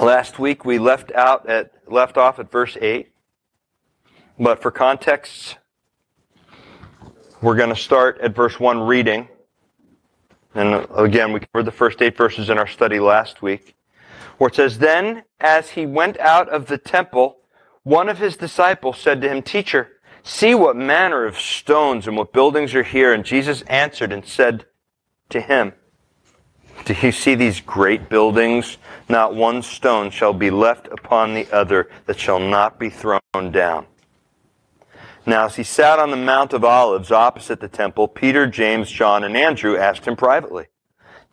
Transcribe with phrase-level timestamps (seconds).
[0.00, 3.12] Last week we left out at left off at verse 8.
[4.38, 5.58] But for context,
[7.42, 9.28] we're going to start at verse 1 reading.
[10.54, 13.76] And again, we covered the first eight verses in our study last week,
[14.38, 17.36] where it says, Then as he went out of the temple,
[17.82, 22.32] one of his disciples said to him, Teacher, see what manner of stones and what
[22.32, 23.12] buildings are here.
[23.12, 24.64] And Jesus answered and said
[25.28, 25.74] to him,
[26.84, 28.78] Do you see these great buildings?
[29.08, 33.20] Not one stone shall be left upon the other that shall not be thrown
[33.52, 33.86] down.
[35.26, 39.22] Now, as he sat on the Mount of Olives opposite the temple, Peter, James, John,
[39.24, 40.66] and Andrew asked him privately,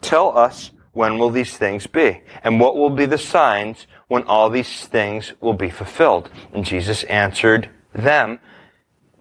[0.02, 2.22] Tell us, when will these things be?
[2.44, 6.30] And what will be the signs when all these things will be fulfilled?
[6.54, 8.40] And Jesus answered them,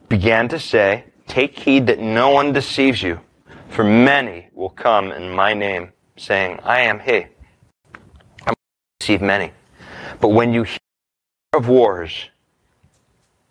[0.08, 3.20] began to say, Take heed that no one deceives you,
[3.68, 7.26] for many will come in my name, saying, I am he.
[8.44, 8.56] I will
[9.00, 9.52] deceive many.
[10.20, 10.78] But when you hear
[11.52, 12.30] of wars,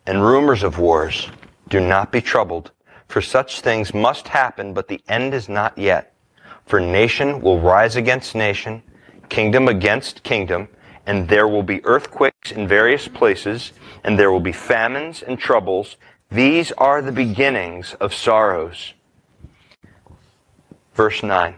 [0.06, 1.28] and rumors of wars.
[1.68, 2.70] Do not be troubled,
[3.08, 6.14] for such things must happen, but the end is not yet.
[6.64, 8.82] For nation will rise against nation,
[9.28, 10.68] kingdom against kingdom,
[11.06, 13.72] and there will be earthquakes in various places,
[14.04, 15.96] and there will be famines and troubles.
[16.30, 18.94] These are the beginnings of sorrows.
[20.94, 21.54] Verse 9.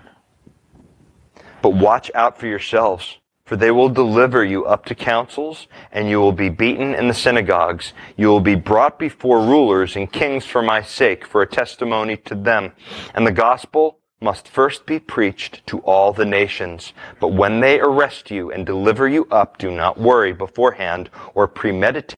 [1.62, 6.20] But watch out for yourselves for they will deliver you up to councils, and you
[6.20, 7.94] will be beaten in the synagogues.
[8.14, 12.34] You will be brought before rulers and kings for my sake, for a testimony to
[12.34, 12.72] them.
[13.14, 16.92] And the gospel must first be preached to all the nations.
[17.20, 22.16] But when they arrest you and deliver you up, do not worry beforehand or premeditate.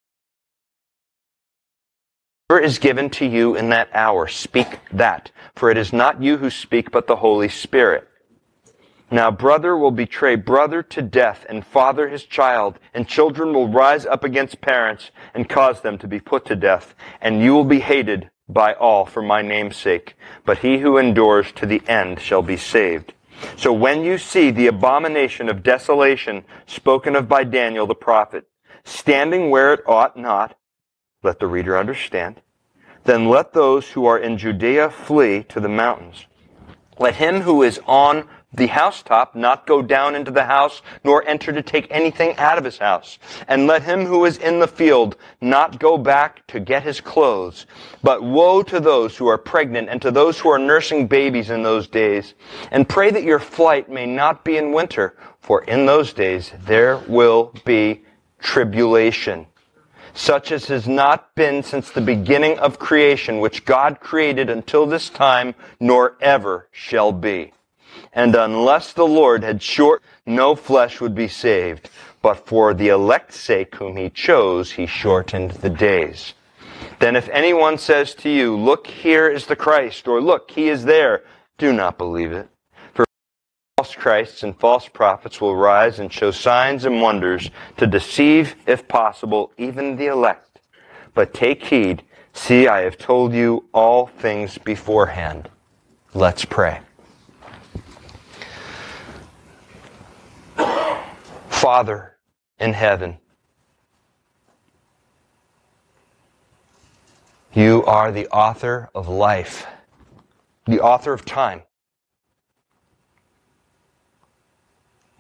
[2.49, 5.31] Whatever is given to you in that hour, speak that.
[5.55, 8.10] For it is not you who speak, but the Holy Spirit.
[9.11, 14.07] Now brother will betray brother to death, and father his child, and children will rise
[14.07, 17.81] up against parents and cause them to be put to death, and you will be
[17.81, 20.17] hated by all for my name's sake.
[20.45, 23.13] But he who endures to the end shall be saved.
[23.57, 28.47] So when you see the abomination of desolation spoken of by Daniel the prophet,
[28.85, 30.57] standing where it ought not,
[31.23, 32.43] let the reader understand,
[33.05, 36.27] then let those who are in Judea flee to the mountains.
[36.99, 41.53] Let him who is on the housetop not go down into the house, nor enter
[41.53, 43.19] to take anything out of his house.
[43.47, 47.67] And let him who is in the field not go back to get his clothes.
[48.03, 51.63] But woe to those who are pregnant and to those who are nursing babies in
[51.63, 52.35] those days.
[52.73, 56.99] And pray that your flight may not be in winter, for in those days there
[57.09, 58.03] will be
[58.41, 59.47] tribulation
[60.13, 65.09] such as has not been since the beginning of creation, which God created until this
[65.09, 67.53] time, nor ever shall be.
[68.13, 71.89] And unless the Lord had short, no flesh would be saved.
[72.23, 76.35] But for the elect's sake whom he chose, he shortened the days.
[76.99, 80.85] Then if anyone says to you, look, here is the Christ, or look, he is
[80.85, 81.23] there,
[81.57, 82.49] do not believe it.
[82.93, 83.07] For
[83.77, 88.87] false Christs and false prophets will rise and show signs and wonders to deceive, if
[88.87, 90.61] possible, even the elect.
[91.15, 92.03] But take heed.
[92.33, 95.49] See, I have told you all things beforehand.
[96.13, 96.81] Let's pray.
[101.61, 102.17] Father
[102.59, 103.19] in heaven,
[107.53, 109.67] you are the author of life,
[110.65, 111.61] the author of time.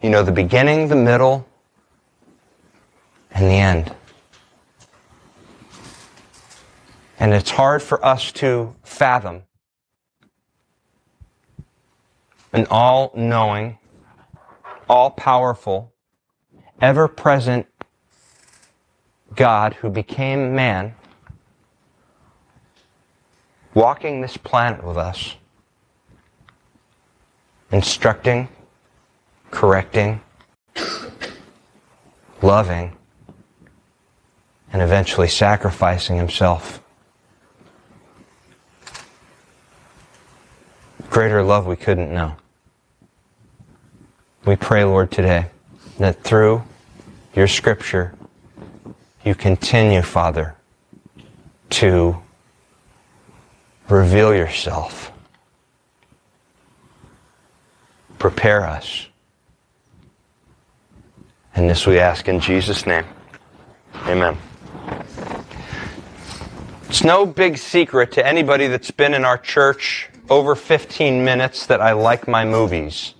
[0.00, 1.46] You know the beginning, the middle,
[3.32, 3.94] and the end.
[7.18, 9.42] And it's hard for us to fathom
[12.54, 13.76] an all knowing,
[14.88, 15.92] all powerful,
[16.80, 17.66] ever present
[19.36, 20.94] God who became man,
[23.74, 25.36] walking this planet with us,
[27.70, 28.48] instructing,
[29.50, 30.20] correcting,
[32.42, 32.96] loving,
[34.72, 36.82] and eventually sacrificing himself.
[41.10, 42.36] Greater love we couldn't know.
[44.46, 45.50] We pray, Lord, today
[46.00, 46.62] that through
[47.34, 48.14] your scripture,
[49.22, 50.54] you continue, Father,
[51.68, 52.16] to
[53.88, 55.12] reveal yourself.
[58.18, 59.08] Prepare us.
[61.54, 63.04] And this we ask in Jesus' name.
[64.06, 64.38] Amen.
[66.88, 71.82] It's no big secret to anybody that's been in our church over 15 minutes that
[71.82, 73.14] I like my movies.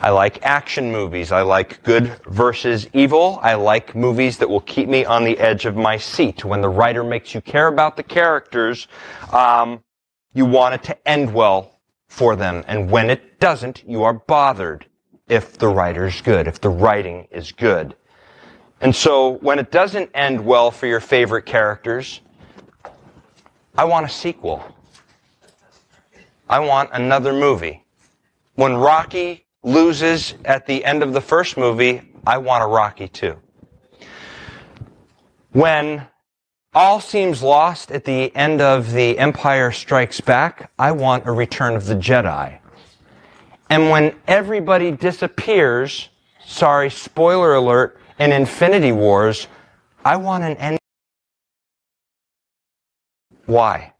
[0.00, 1.32] I like action movies.
[1.32, 3.38] I like good versus evil.
[3.42, 6.44] I like movies that will keep me on the edge of my seat.
[6.44, 8.88] When the writer makes you care about the characters,
[9.32, 9.82] um,
[10.34, 12.62] you want it to end well for them.
[12.66, 14.86] And when it doesn't, you are bothered
[15.28, 17.96] if the writer's good, if the writing is good.
[18.82, 22.20] And so when it doesn't end well for your favorite characters,
[23.78, 24.62] I want a sequel.
[26.48, 27.82] I want another movie.
[28.54, 33.36] When Rocky loses at the end of the first movie, I want a Rocky too.
[35.50, 36.06] When
[36.72, 41.74] all seems lost at the end of The Empire Strikes Back, I want a Return
[41.74, 42.58] of the Jedi.
[43.68, 46.10] And when everybody disappears,
[46.44, 49.48] sorry, spoiler alert, in Infinity Wars,
[50.04, 50.78] I want an end.
[53.46, 53.92] Why?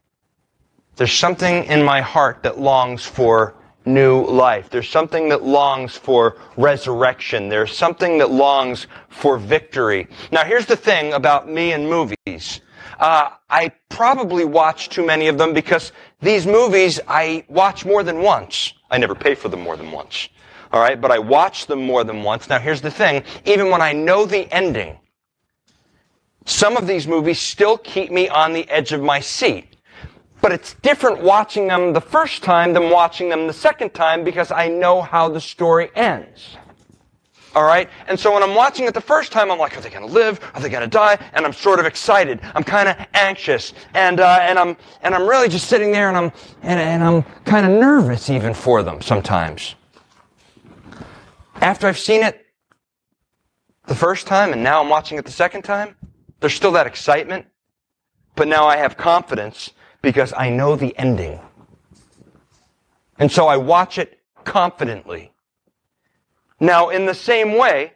[0.95, 3.56] There's something in my heart that longs for
[3.87, 4.69] new life.
[4.69, 7.49] There's something that longs for resurrection.
[7.49, 10.07] There's something that longs for victory.
[10.31, 12.61] Now, here's the thing about me and movies.
[12.99, 15.91] Uh, I probably watch too many of them because
[16.21, 18.73] these movies I watch more than once.
[18.89, 20.29] I never pay for them more than once.
[20.71, 22.49] All right, but I watch them more than once.
[22.49, 23.23] Now, here's the thing.
[23.45, 24.97] Even when I know the ending,
[26.45, 29.66] some of these movies still keep me on the edge of my seat.
[30.41, 34.51] But it's different watching them the first time than watching them the second time because
[34.51, 36.57] I know how the story ends.
[37.55, 37.89] All right?
[38.07, 40.13] And so when I'm watching it the first time, I'm like, are they going to
[40.13, 40.39] live?
[40.53, 41.17] Are they going to die?
[41.33, 42.39] And I'm sort of excited.
[42.53, 43.73] I'm kind of anxious.
[43.95, 46.31] And, uh, and I'm, and I'm really just sitting there and I'm,
[46.61, 49.73] and, and I'm kind of nervous even for them sometimes.
[51.55, 52.45] After I've seen it
[53.87, 55.95] the first time and now I'm watching it the second time,
[56.41, 57.47] there's still that excitement.
[58.35, 59.71] But now I have confidence
[60.07, 61.37] because I know the ending.
[63.19, 65.33] And so I watch it confidently.
[66.61, 67.91] Now, in the same way,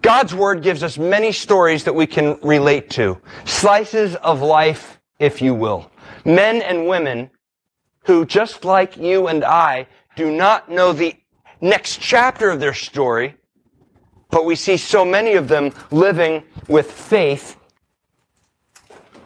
[0.00, 3.20] God's Word gives us many stories that we can relate to.
[3.44, 5.90] Slices of life, if you will.
[6.24, 7.28] Men and women
[8.06, 9.86] who, just like you and I,
[10.16, 11.14] do not know the
[11.60, 13.36] next chapter of their story,
[14.30, 17.58] but we see so many of them living with faith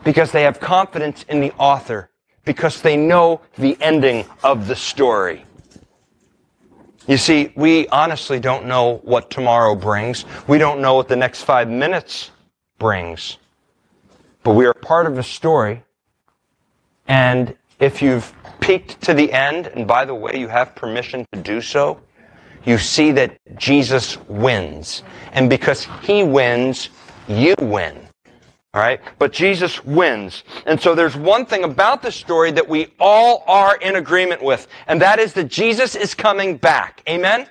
[0.07, 2.09] because they have confidence in the author,
[2.45, 5.45] because they know the ending of the story.
[7.09, 10.25] You see, we honestly don't know what tomorrow brings.
[10.47, 12.31] We don't know what the next five minutes
[12.79, 13.39] brings.
[14.45, 15.83] But we are part of a story.
[17.09, 21.43] And if you've peeked to the end, and by the way, you have permission to
[21.43, 22.01] do so,
[22.65, 25.03] you see that Jesus wins.
[25.33, 26.91] And because he wins,
[27.27, 28.06] you win.
[28.77, 29.01] All right?
[29.19, 30.45] But Jesus wins.
[30.67, 34.69] And so there's one thing about the story that we all are in agreement with,
[34.87, 37.03] and that is that Jesus is coming back.
[37.09, 37.47] Amen?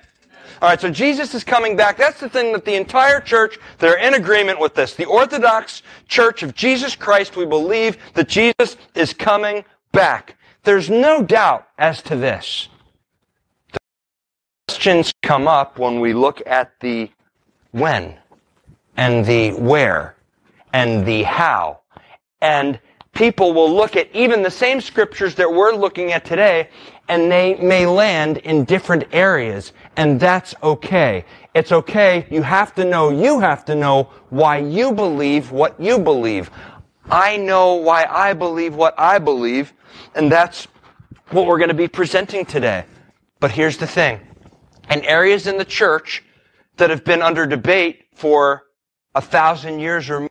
[0.62, 1.96] All right, so Jesus is coming back.
[1.96, 4.94] That's the thing that the entire church, they're in agreement with this.
[4.94, 10.36] The Orthodox Church of Jesus Christ, we believe that Jesus is coming back.
[10.62, 12.68] There's no doubt as to this.
[13.72, 13.78] The
[14.68, 17.10] questions come up when we look at the
[17.72, 18.14] when
[18.96, 20.15] and the where
[20.76, 21.80] and the how.
[22.42, 22.78] And
[23.14, 26.68] people will look at even the same scriptures that we're looking at today
[27.08, 31.24] and they may land in different areas and that's okay.
[31.54, 32.26] It's okay.
[32.30, 36.50] You have to know, you have to know why you believe what you believe.
[37.10, 39.72] I know why I believe what I believe
[40.14, 40.68] and that's
[41.30, 42.84] what we're going to be presenting today.
[43.40, 44.20] But here's the thing.
[44.90, 46.22] In areas in the church
[46.76, 48.64] that have been under debate for
[49.14, 50.28] a thousand years or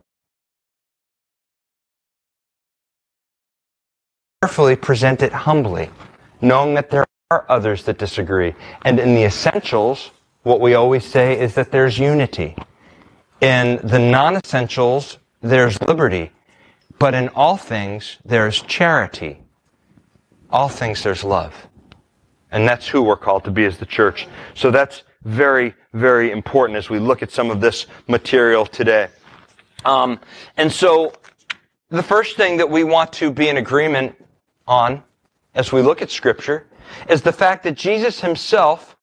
[4.45, 5.89] carefully present it humbly,
[6.39, 8.53] knowing that there are others that disagree.
[8.83, 10.11] And in the essentials,
[10.43, 12.55] what we always say is that there's unity.
[13.41, 16.31] In the non-essentials, there's liberty.
[16.99, 19.41] But in all things, there's charity.
[20.51, 21.55] All things, there's love.
[22.51, 24.27] And that's who we're called to be as the church.
[24.53, 29.07] So that's very, very important as we look at some of this material today.
[29.85, 30.19] Um,
[30.55, 31.13] and so
[31.89, 34.15] the first thing that we want to be in agreement
[34.67, 35.03] on
[35.53, 36.67] as we look at scripture
[37.09, 38.95] is the fact that Jesus himself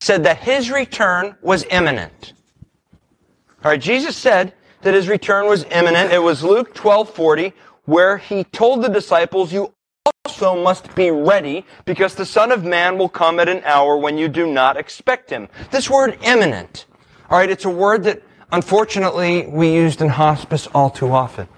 [0.00, 2.32] said that his return was imminent.
[3.64, 6.12] All right, Jesus said that his return was imminent.
[6.12, 7.52] It was Luke 12:40
[7.84, 9.72] where he told the disciples, "You
[10.24, 14.18] also must be ready because the Son of Man will come at an hour when
[14.18, 16.84] you do not expect him." This word imminent.
[17.30, 21.48] All right, it's a word that unfortunately we used in hospice all too often.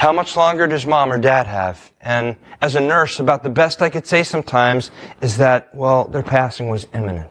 [0.00, 1.92] How much longer does mom or dad have?
[2.00, 4.90] And as a nurse, about the best I could say sometimes
[5.20, 7.30] is that, well, their passing was imminent.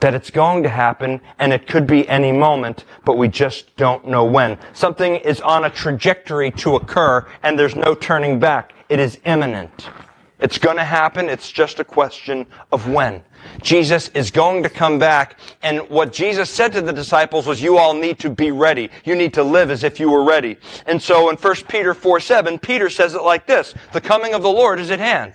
[0.00, 4.06] That it's going to happen and it could be any moment, but we just don't
[4.06, 4.58] know when.
[4.74, 8.74] Something is on a trajectory to occur and there's no turning back.
[8.90, 9.88] It is imminent.
[10.38, 11.28] It's going to happen.
[11.30, 13.22] It's just a question of when.
[13.62, 15.38] Jesus is going to come back.
[15.62, 18.90] And what Jesus said to the disciples was, you all need to be ready.
[19.04, 20.58] You need to live as if you were ready.
[20.84, 24.42] And so in 1 Peter 4, 7, Peter says it like this, the coming of
[24.42, 25.34] the Lord is at hand.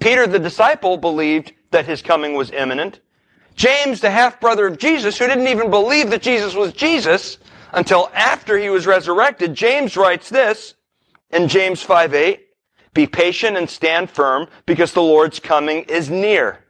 [0.00, 3.00] Peter, the disciple, believed that his coming was imminent.
[3.56, 7.38] James, the half-brother of Jesus, who didn't even believe that Jesus was Jesus
[7.72, 10.74] until after he was resurrected, James writes this
[11.30, 12.43] in James 5, 8,
[12.94, 16.64] be patient and stand firm because the Lord's coming is near.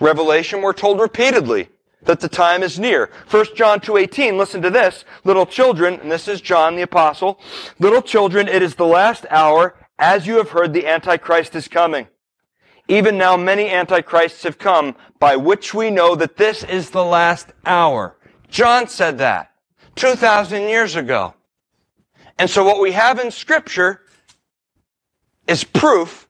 [0.00, 1.68] Revelation, we're told repeatedly
[2.02, 3.10] that the time is near.
[3.30, 5.04] 1 John 2.18, listen to this.
[5.24, 7.40] Little children, and this is John the apostle,
[7.78, 9.74] little children, it is the last hour.
[9.98, 12.08] As you have heard, the Antichrist is coming.
[12.86, 17.52] Even now many Antichrists have come, by which we know that this is the last
[17.66, 18.16] hour.
[18.48, 19.52] John said that
[19.96, 21.34] 2,000 years ago.
[22.38, 24.02] And so what we have in scripture
[25.48, 26.28] is proof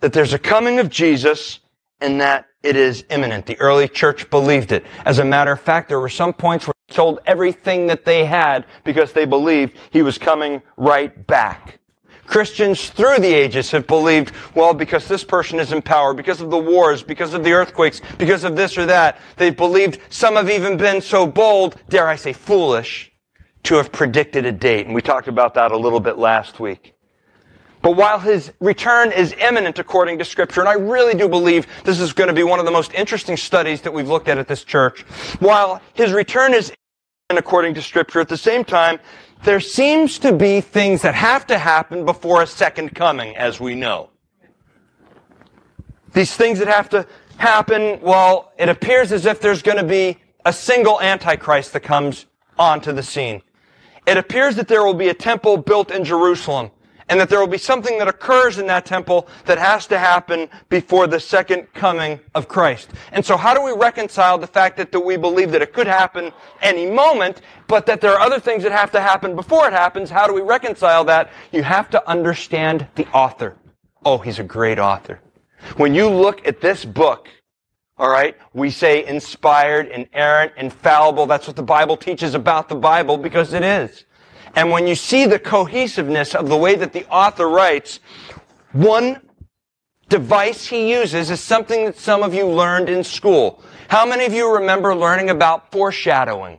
[0.00, 1.60] that there's a coming of Jesus
[2.00, 3.46] and that it is imminent.
[3.46, 4.84] The early church believed it.
[5.04, 8.24] As a matter of fact, there were some points where they sold everything that they
[8.24, 11.78] had because they believed he was coming right back.
[12.26, 16.50] Christians through the ages have believed, well, because this person is in power, because of
[16.50, 20.48] the wars, because of the earthquakes, because of this or that, they've believed, some have
[20.48, 23.10] even been so bold, dare I say foolish,
[23.64, 24.86] to have predicted a date.
[24.86, 26.94] And we talked about that a little bit last week.
[27.82, 31.98] But while his return is imminent according to scripture, and I really do believe this
[31.98, 34.48] is going to be one of the most interesting studies that we've looked at at
[34.48, 35.00] this church,
[35.40, 36.72] while his return is
[37.30, 38.98] imminent according to scripture, at the same time,
[39.44, 43.74] there seems to be things that have to happen before a second coming, as we
[43.74, 44.10] know.
[46.12, 47.06] These things that have to
[47.38, 52.26] happen, well, it appears as if there's going to be a single antichrist that comes
[52.58, 53.40] onto the scene.
[54.06, 56.70] It appears that there will be a temple built in Jerusalem
[57.10, 60.48] and that there will be something that occurs in that temple that has to happen
[60.68, 62.90] before the second coming of Christ.
[63.10, 65.88] And so how do we reconcile the fact that, that we believe that it could
[65.88, 69.72] happen any moment, but that there are other things that have to happen before it
[69.72, 70.08] happens?
[70.08, 71.30] How do we reconcile that?
[71.50, 73.56] You have to understand the author.
[74.04, 75.20] Oh, he's a great author.
[75.76, 77.28] When you look at this book,
[77.98, 81.26] all right, we say inspired, inerrant, infallible.
[81.26, 84.06] That's what the Bible teaches about the Bible because it is.
[84.54, 88.00] And when you see the cohesiveness of the way that the author writes,
[88.72, 89.20] one
[90.08, 93.62] device he uses is something that some of you learned in school.
[93.88, 96.58] How many of you remember learning about foreshadowing?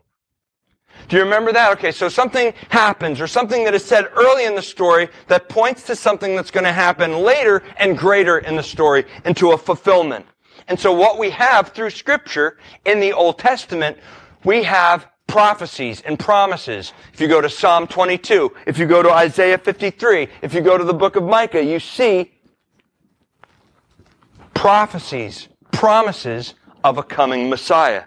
[1.10, 1.74] Do you remember that?
[1.74, 5.84] Okay, so something happens or something that is said early in the story that points
[5.88, 10.26] to something that's going to happen later and greater in the story into a fulfillment.
[10.70, 13.98] And so what we have through scripture in the Old Testament,
[14.46, 16.92] we have prophecies and promises.
[17.14, 20.78] If you go to Psalm 22, if you go to Isaiah 53, if you go
[20.78, 22.34] to the book of Micah, you see
[24.54, 28.04] prophecies, promises of a coming Messiah.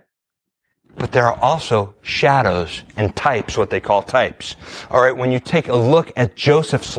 [0.97, 4.57] But there are also shadows and types, what they call types.
[4.91, 6.99] All right, when you take a look at Joseph's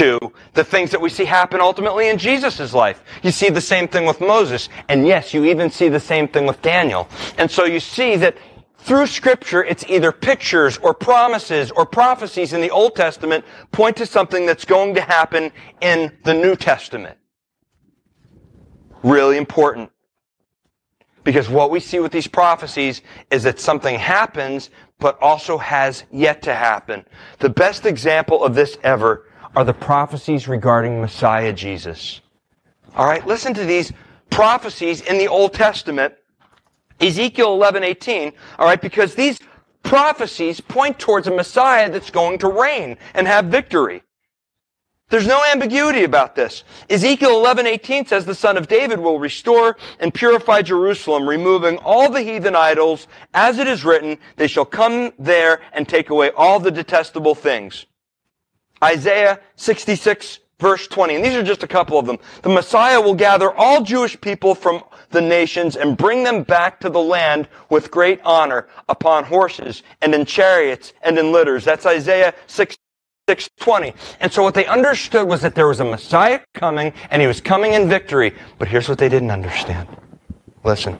[0.00, 3.02] to the things that we see happen ultimately in Jesus' life.
[3.22, 4.70] You see the same thing with Moses.
[4.88, 7.06] And yes, you even see the same thing with Daniel.
[7.36, 8.34] And so you see that
[8.78, 14.06] through scripture, it's either pictures or promises or prophecies in the Old Testament point to
[14.06, 15.52] something that's going to happen
[15.82, 17.18] in the New Testament.
[19.02, 19.90] Really important.
[21.24, 26.40] Because what we see with these prophecies is that something happens, but also has yet
[26.42, 27.04] to happen.
[27.38, 29.26] The best example of this ever
[29.56, 32.20] are the prophecies regarding Messiah Jesus.
[32.94, 33.92] All right, listen to these
[34.30, 36.14] prophecies in the Old Testament.
[37.00, 39.38] Ezekiel 11:18, all right, because these
[39.82, 44.02] prophecies point towards a Messiah that's going to reign and have victory.
[45.08, 46.62] There's no ambiguity about this.
[46.88, 52.22] Ezekiel 11:18 says the son of David will restore and purify Jerusalem, removing all the
[52.22, 56.70] heathen idols, as it is written, they shall come there and take away all the
[56.70, 57.86] detestable things.
[58.82, 61.16] Isaiah 66 verse 20.
[61.16, 62.18] And these are just a couple of them.
[62.42, 66.90] The Messiah will gather all Jewish people from the nations and bring them back to
[66.90, 71.64] the land with great honor upon horses and in chariots and in litters.
[71.64, 72.76] That's Isaiah 66
[73.30, 73.94] 620.
[74.18, 77.40] And so what they understood was that there was a Messiah coming and he was
[77.40, 78.34] coming in victory.
[78.58, 79.88] But here's what they didn't understand.
[80.64, 80.98] Listen.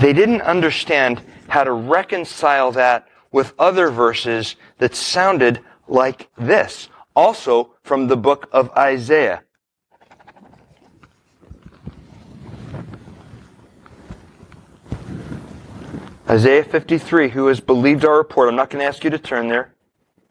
[0.00, 7.74] They didn't understand how to reconcile that with other verses that sounded like this, also
[7.82, 9.42] from the book of Isaiah.
[16.30, 18.48] Isaiah 53, who has believed our report.
[18.48, 19.74] I'm not going to ask you to turn there.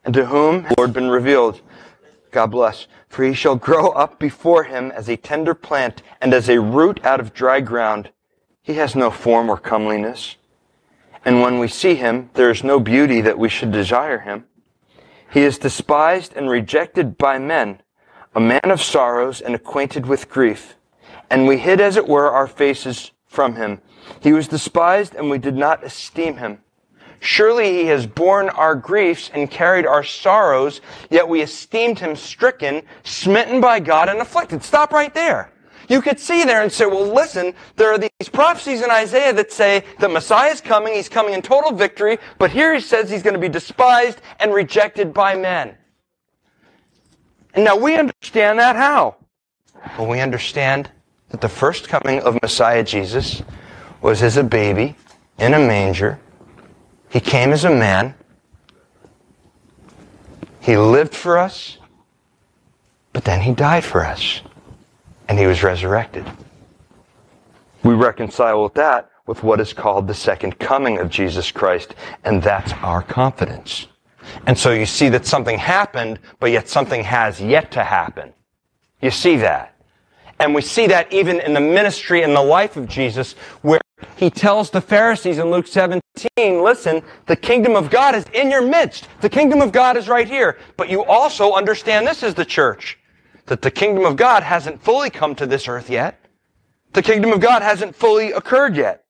[0.06, 1.60] And to whom the Lord been revealed.
[2.32, 2.88] God bless.
[3.10, 7.04] For he shall grow up before him as a tender plant and as a root
[7.04, 8.12] out of dry ground.
[8.62, 10.38] He has no form or comeliness.
[11.26, 14.46] And when we see him, there is no beauty that we should desire him.
[15.32, 17.82] He is despised and rejected by men,
[18.36, 20.76] a man of sorrows and acquainted with grief.
[21.30, 23.82] And we hid, as it were, our faces from him.
[24.20, 26.60] He was despised and we did not esteem him.
[27.22, 32.84] Surely he has borne our griefs and carried our sorrows, yet we esteemed him stricken,
[33.04, 34.62] smitten by God, and afflicted.
[34.62, 35.53] Stop right there.
[35.90, 39.52] You could see there and say, well, listen, there are these prophecies in Isaiah that
[39.52, 43.24] say that Messiah is coming, he's coming in total victory, but here he says he's
[43.24, 45.76] going to be despised and rejected by men.
[47.54, 49.18] And now we understand that how?
[49.98, 50.90] Well, we understand
[51.30, 53.44] that the first coming of Messiah Jesus
[54.02, 54.96] was as a baby
[55.38, 56.20] in a manger.
[57.10, 58.16] He came as a man.
[60.62, 61.78] He lived for us,
[63.12, 64.42] but then he died for us
[65.28, 66.26] and he was resurrected.
[67.84, 72.42] We reconcile with that with what is called the second coming of Jesus Christ, and
[72.44, 73.88] that's our confidence.
[74.46, 78.34] And so you see that something happened, but yet something has yet to happen.
[79.02, 79.76] You see that.
[80.40, 83.80] And we see that even in the ministry and the life of Jesus, where
[84.18, 86.02] he tells the Pharisees in Luke 17,
[86.62, 89.08] listen, the kingdom of God is in your midst.
[89.22, 90.58] The kingdom of God is right here.
[90.76, 92.98] But you also understand this is the church
[93.46, 96.20] that the kingdom of God hasn't fully come to this earth yet.
[96.94, 99.04] The kingdom of God hasn't fully occurred yet.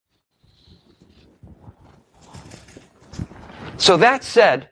[3.77, 4.69] So that said,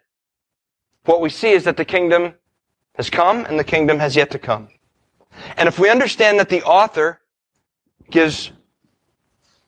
[1.06, 2.36] what we see is that the kingdom
[2.96, 4.70] has come and the kingdom has yet to come.
[5.58, 7.22] And if we understand that the author
[8.10, 8.52] gives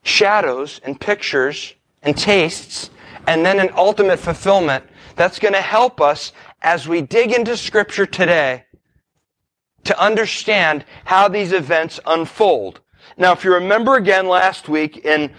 [0.03, 2.89] shadows and pictures and tastes
[3.27, 8.05] and then an ultimate fulfillment, that's going to help us as we dig into scripture
[8.05, 8.65] today
[9.85, 12.79] to understand how these events unfold.
[13.17, 15.31] Now, if you remember again last week in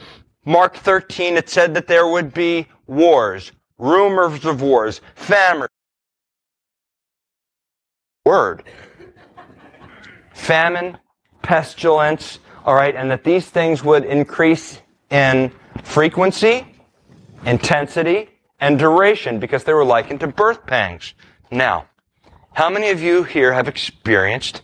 [0.44, 5.68] Mark 13, it said that there would be wars, rumors of wars, famine,
[8.24, 8.64] word,
[10.32, 10.98] famine,
[11.42, 14.80] pestilence, all right, and that these things would increase
[15.10, 15.52] in
[15.82, 16.66] frequency,
[17.44, 18.28] intensity,
[18.60, 21.14] and duration because they were likened to birth pangs.
[21.50, 21.86] Now,
[22.54, 24.62] how many of you here have experienced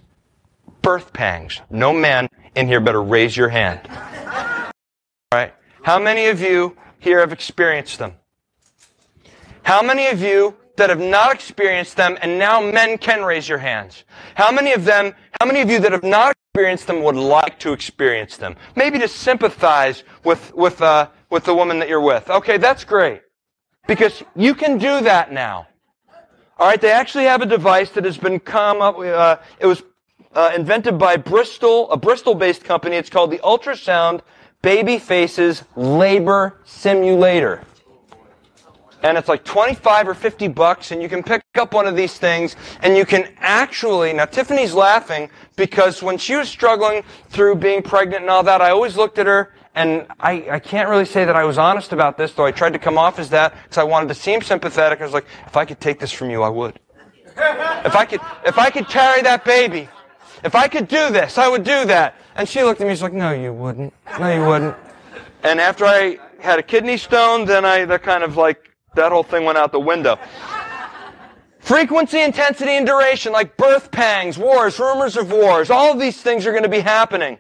[0.81, 1.61] birth pangs?
[1.71, 3.81] No man in here better raise your hand.
[5.33, 5.53] All right.
[5.83, 8.15] How many of you here have experienced them?
[9.63, 13.59] How many of you that have not experienced them and now men can raise your
[13.59, 14.05] hands?
[14.37, 17.59] How many of them, how many of you that have not experienced them would like
[17.59, 18.55] to experience them?
[18.77, 22.31] Maybe to sympathize with, with, uh, with the woman that you're with.
[22.31, 23.23] Okay, that's great.
[23.89, 25.67] Because you can do that now.
[26.61, 28.99] All right, they actually have a device that has been come up.
[28.99, 29.83] Uh, it was
[30.35, 32.97] uh, invented by Bristol, a Bristol-based company.
[32.97, 34.21] It's called the Ultrasound
[34.61, 37.63] Baby Faces Labor Simulator.
[39.03, 42.19] And it's like 25 or 50 bucks, and you can pick up one of these
[42.19, 47.81] things, and you can actually, now Tiffany's laughing because when she was struggling through being
[47.83, 51.25] pregnant and all that, I always looked at her and I, I can't really say
[51.25, 53.79] that I was honest about this, though I tried to come off as that because
[53.79, 55.01] I wanted to seem sympathetic.
[55.01, 56.81] I was like, if I could take this from you, I would.
[57.27, 59.89] If I could, if I could carry that baby,
[60.43, 62.17] if I could do this, I would do that.
[62.35, 63.95] And she looked at me, she's like, no, you wouldn't.
[64.19, 64.77] No, you wouldn't.
[65.43, 69.23] And after I had a kidney stone, then I, that kind of like, that whole
[69.23, 70.19] thing went out the window.
[71.61, 76.47] Frequency, intensity, and duration, like birth pangs, wars, rumors of wars, all of these things
[76.47, 77.39] are going to be happening.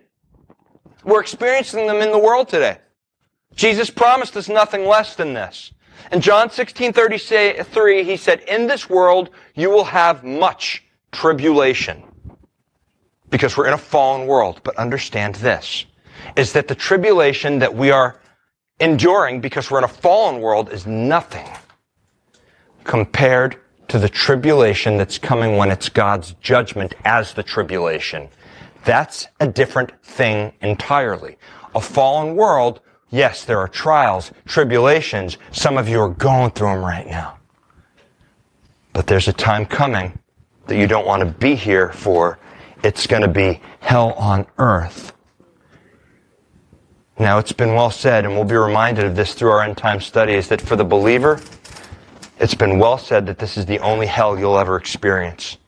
[1.04, 2.78] We're experiencing them in the world today.
[3.54, 5.72] Jesus promised us nothing less than this.
[6.12, 12.02] In John 16, 33, he said, In this world you will have much tribulation.
[13.28, 14.60] Because we're in a fallen world.
[14.64, 15.86] But understand this,
[16.36, 18.20] is that the tribulation that we are
[18.80, 21.46] enduring because we're in a fallen world is nothing
[22.84, 23.56] compared
[23.88, 28.28] to the tribulation that's coming when it's God's judgment as the tribulation.
[28.84, 31.36] That's a different thing entirely.
[31.74, 35.38] A fallen world, yes, there are trials, tribulations.
[35.52, 37.38] Some of you are going through them right now.
[38.92, 40.18] But there's a time coming
[40.66, 42.38] that you don't want to be here for.
[42.82, 45.12] It's going to be hell on earth.
[47.18, 50.00] Now, it's been well said, and we'll be reminded of this through our end time
[50.00, 51.38] studies, that for the believer,
[52.38, 55.58] it's been well said that this is the only hell you'll ever experience.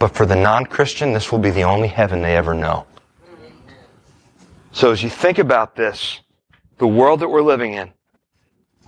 [0.00, 2.86] But for the non Christian, this will be the only heaven they ever know.
[4.72, 6.20] So as you think about this,
[6.78, 7.92] the world that we're living in,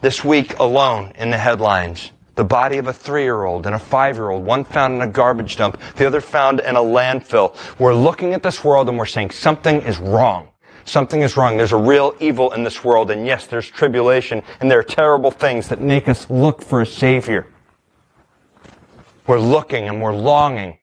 [0.01, 4.65] this week alone in the headlines, the body of a three-year-old and a five-year-old, one
[4.65, 7.55] found in a garbage dump, the other found in a landfill.
[7.79, 10.49] We're looking at this world and we're saying something is wrong.
[10.87, 11.59] Something is wrong.
[11.59, 13.11] There's a real evil in this world.
[13.11, 16.87] And yes, there's tribulation and there are terrible things that make us look for a
[16.87, 17.49] savior.
[19.27, 20.79] We're looking and we're longing.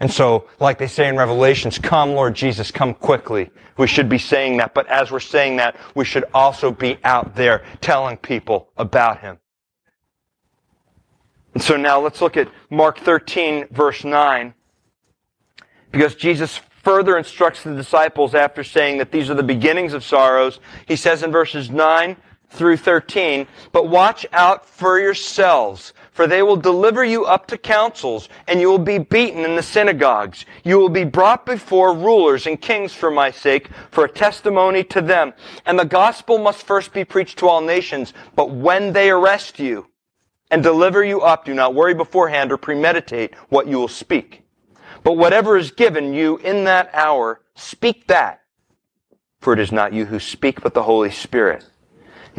[0.00, 3.50] And so, like they say in Revelations, come Lord Jesus, come quickly.
[3.76, 7.34] We should be saying that, but as we're saying that, we should also be out
[7.34, 9.38] there telling people about Him.
[11.54, 14.54] And so now let's look at Mark 13 verse 9.
[15.90, 20.60] Because Jesus further instructs the disciples after saying that these are the beginnings of sorrows.
[20.86, 22.16] He says in verses 9
[22.50, 28.28] through 13, But watch out for yourselves, for they will deliver you up to councils,
[28.48, 30.44] and you will be beaten in the synagogues.
[30.64, 35.00] You will be brought before rulers and kings for my sake, for a testimony to
[35.00, 35.32] them.
[35.64, 39.86] And the gospel must first be preached to all nations, but when they arrest you
[40.50, 44.42] and deliver you up, do not worry beforehand or premeditate what you will speak
[45.04, 48.40] but whatever is given you in that hour, speak that.
[49.40, 51.64] For it is not you who speak, but the Holy Spirit.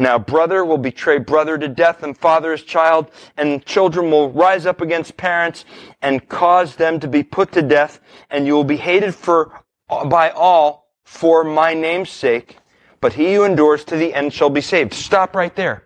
[0.00, 4.64] Now brother will betray brother to death and father his child, and children will rise
[4.64, 5.66] up against parents
[6.00, 9.62] and cause them to be put to death, and you will be hated for,
[10.06, 12.56] by all for my name's sake,
[13.02, 14.94] but he who endures to the end shall be saved.
[14.94, 15.84] Stop right there.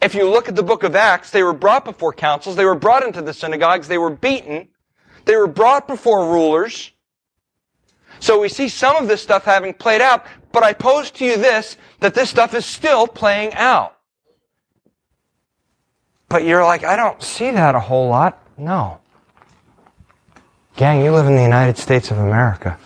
[0.00, 2.74] If you look at the book of Acts, they were brought before councils, they were
[2.74, 4.68] brought into the synagogues, they were beaten,
[5.26, 6.92] they were brought before rulers.
[8.20, 11.36] So we see some of this stuff having played out, but I pose to you
[11.36, 13.96] this, that this stuff is still playing out.
[16.28, 18.42] But you're like, I don't see that a whole lot.
[18.56, 19.00] No.
[20.76, 22.78] Gang, you live in the United States of America.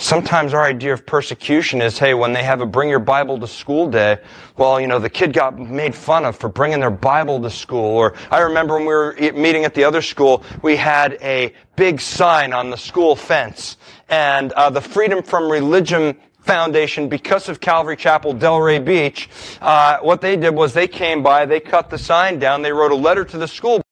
[0.00, 3.48] Sometimes our idea of persecution is, hey, when they have a bring your Bible to
[3.48, 4.18] school day,
[4.56, 7.96] well, you know, the kid got made fun of for bringing their Bible to school.
[7.96, 12.00] Or I remember when we were meeting at the other school, we had a big
[12.00, 13.76] sign on the school fence.
[14.08, 19.28] And uh, the Freedom from Religion Foundation, because of Calvary Chapel, Delray Beach,
[19.60, 22.92] uh, what they did was they came by, they cut the sign down, they wrote
[22.92, 23.82] a letter to the school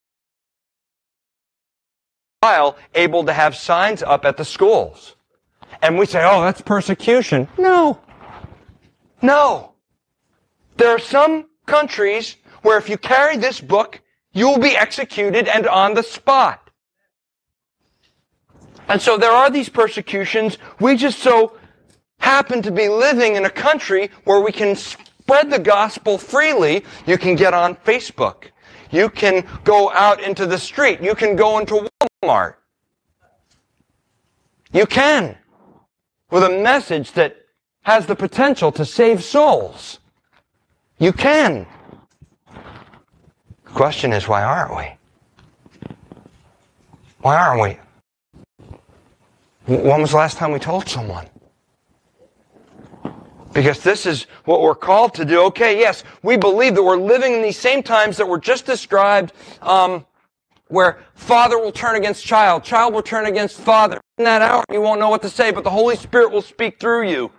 [2.40, 5.15] while able to have signs up at the schools.
[5.82, 7.48] And we say, oh, that's persecution.
[7.58, 8.00] No.
[9.22, 9.72] No.
[10.76, 14.00] There are some countries where if you carry this book,
[14.32, 16.70] you will be executed and on the spot.
[18.88, 20.58] And so there are these persecutions.
[20.80, 21.56] We just so
[22.18, 26.84] happen to be living in a country where we can spread the gospel freely.
[27.06, 28.44] You can get on Facebook.
[28.90, 31.00] You can go out into the street.
[31.00, 31.88] You can go into
[32.22, 32.54] Walmart.
[34.72, 35.36] You can
[36.30, 37.36] with a message that
[37.82, 40.00] has the potential to save souls.
[40.98, 41.66] You can.
[43.64, 44.92] The question is, why aren't we?
[47.20, 47.78] Why aren't we?
[49.66, 51.26] When was the last time we told someone?
[53.52, 55.42] Because this is what we're called to do.
[55.44, 59.32] Okay, yes, we believe that we're living in these same times that were just described.
[59.62, 60.04] Um,
[60.68, 64.00] where father will turn against child, child will turn against father.
[64.18, 66.80] In that hour, you won't know what to say, but the Holy Spirit will speak
[66.80, 67.30] through you.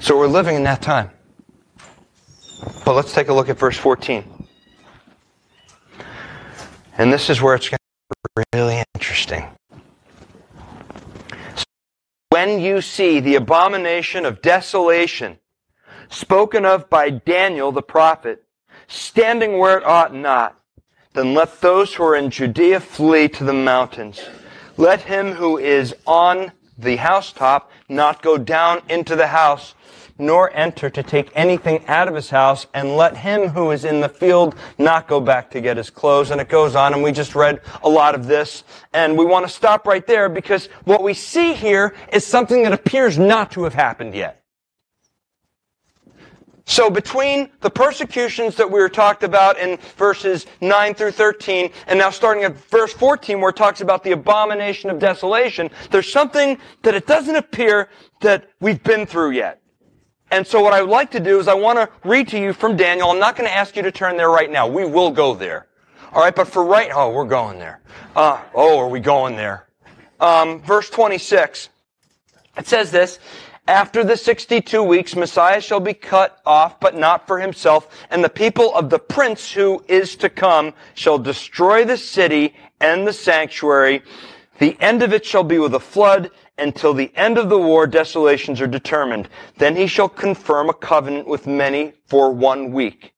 [0.00, 1.10] So we're living in that time.
[2.84, 4.24] But let's take a look at verse 14.
[6.98, 9.48] And this is where it's going to be really interesting.
[12.30, 15.38] When you see the abomination of desolation
[16.12, 18.44] spoken of by Daniel the prophet,
[18.86, 20.58] standing where it ought not,
[21.14, 24.20] then let those who are in Judea flee to the mountains.
[24.76, 29.74] Let him who is on the housetop not go down into the house,
[30.18, 34.00] nor enter to take anything out of his house, and let him who is in
[34.00, 36.30] the field not go back to get his clothes.
[36.30, 39.46] And it goes on, and we just read a lot of this, and we want
[39.46, 43.64] to stop right there because what we see here is something that appears not to
[43.64, 44.41] have happened yet.
[46.72, 51.98] So between the persecutions that we were talked about in verses 9 through 13, and
[51.98, 56.56] now starting at verse 14 where it talks about the abomination of desolation, there's something
[56.80, 57.90] that it doesn't appear
[58.22, 59.60] that we've been through yet.
[60.30, 62.54] And so what I would like to do is I want to read to you
[62.54, 63.10] from Daniel.
[63.10, 64.66] I'm not going to ask you to turn there right now.
[64.66, 65.66] We will go there.
[66.10, 67.82] All right, but for right, oh, we're going there.
[68.16, 69.68] Uh, oh, are we going there?
[70.20, 71.68] Um, verse 26.
[72.56, 73.18] It says this,
[73.72, 78.28] after the 62 weeks, Messiah shall be cut off, but not for himself, and the
[78.28, 84.02] people of the prince who is to come shall destroy the city and the sanctuary.
[84.58, 87.86] The end of it shall be with a flood, until the end of the war
[87.86, 89.30] desolations are determined.
[89.56, 93.14] Then he shall confirm a covenant with many for one week.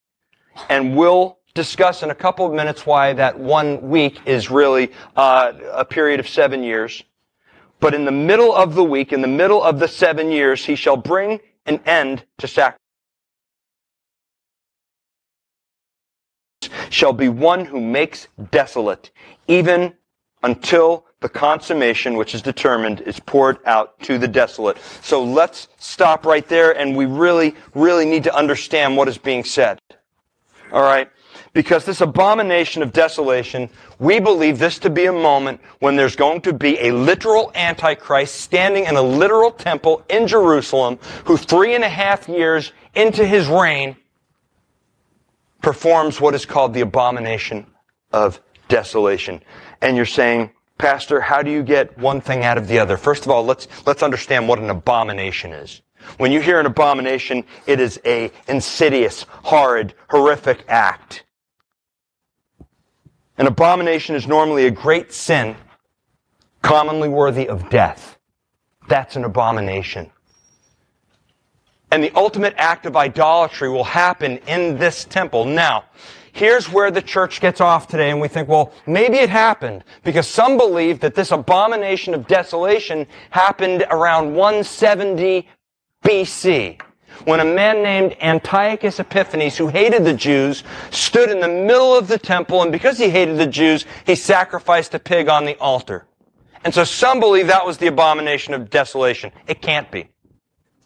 [0.68, 5.52] And we'll discuss in a couple of minutes why that one week is really uh,
[5.72, 7.02] a period of seven years.
[7.80, 10.74] But in the middle of the week, in the middle of the seven years, he
[10.74, 12.78] shall bring an end to sacrifice.
[16.88, 19.10] Shall be one who makes desolate,
[19.48, 19.94] even
[20.42, 24.78] until the consummation, which is determined, is poured out to the desolate.
[25.02, 29.44] So let's stop right there, and we really, really need to understand what is being
[29.44, 29.78] said.
[30.72, 31.10] All right?
[31.54, 36.42] Because this abomination of desolation, we believe this to be a moment when there's going
[36.42, 41.84] to be a literal Antichrist standing in a literal temple in Jerusalem who three and
[41.84, 43.96] a half years into his reign
[45.62, 47.66] performs what is called the abomination
[48.12, 49.40] of desolation.
[49.80, 52.96] And you're saying, Pastor, how do you get one thing out of the other?
[52.96, 55.82] First of all, let's, let's understand what an abomination is.
[56.18, 61.23] When you hear an abomination, it is a insidious, horrid, horrific act.
[63.36, 65.56] An abomination is normally a great sin,
[66.62, 68.16] commonly worthy of death.
[68.88, 70.10] That's an abomination.
[71.90, 75.44] And the ultimate act of idolatry will happen in this temple.
[75.44, 75.84] Now,
[76.32, 80.28] here's where the church gets off today and we think, well, maybe it happened because
[80.28, 85.48] some believe that this abomination of desolation happened around 170
[86.04, 86.80] BC
[87.24, 92.08] when a man named Antiochus Epiphanes, who hated the Jews, stood in the middle of
[92.08, 96.06] the temple, and because he hated the Jews, he sacrificed a pig on the altar.
[96.64, 99.32] And so some believe that was the abomination of desolation.
[99.46, 100.08] It can't be.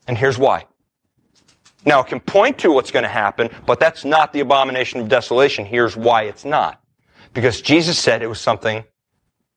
[0.07, 0.67] And here's why.
[1.85, 5.09] Now, it can point to what's going to happen, but that's not the abomination of
[5.09, 5.65] desolation.
[5.65, 6.81] Here's why it's not.
[7.33, 8.85] Because Jesus said it was something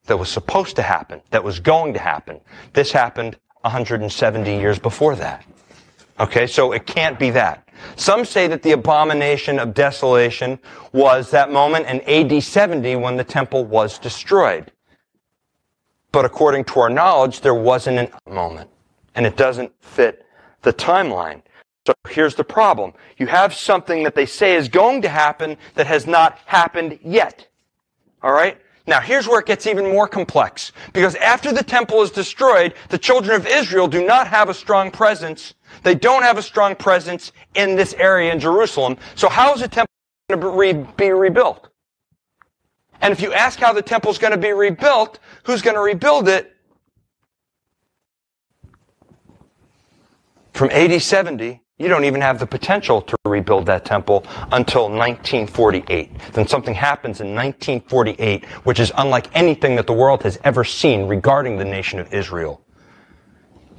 [0.05, 2.39] that was supposed to happen, that was going to happen.
[2.73, 5.45] This happened 170 years before that.
[6.21, 7.67] Okay, so it can't be that.
[7.95, 10.59] Some say that the abomination of desolation
[10.93, 14.71] was that moment in AD 70 when the temple was destroyed.
[16.11, 18.69] But according to our knowledge, there wasn't a moment.
[19.15, 20.23] And it doesn't fit
[20.61, 21.41] the timeline.
[21.87, 22.93] So here's the problem.
[23.17, 27.47] You have something that they say is going to happen that has not happened yet.
[28.23, 28.61] Alright?
[28.87, 30.71] Now here's where it gets even more complex.
[30.93, 34.91] Because after the temple is destroyed, the children of Israel do not have a strong
[34.91, 35.53] presence.
[35.83, 38.97] They don't have a strong presence in this area in Jerusalem.
[39.15, 39.93] So how is the temple
[40.29, 41.69] going to be rebuilt?
[43.01, 45.81] And if you ask how the temple is going to be rebuilt, who's going to
[45.81, 46.55] rebuild it?
[50.53, 56.11] From AD 70 you don't even have the potential to rebuild that temple until 1948.
[56.33, 61.07] Then something happens in 1948, which is unlike anything that the world has ever seen
[61.07, 62.61] regarding the nation of Israel.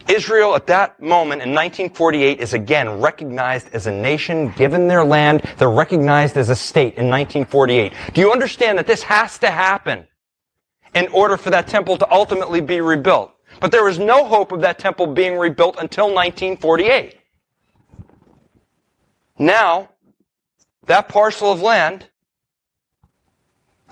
[0.08, 5.42] Israel at that moment in 1948 is again recognized as a nation, given their land.
[5.58, 7.92] They're recognized as a state in 1948.
[8.12, 10.08] Do you understand that this has to happen
[10.94, 13.32] in order for that temple to ultimately be rebuilt?
[13.60, 17.21] But there was no hope of that temple being rebuilt until 1948.
[19.38, 19.90] Now,
[20.86, 22.06] that parcel of land,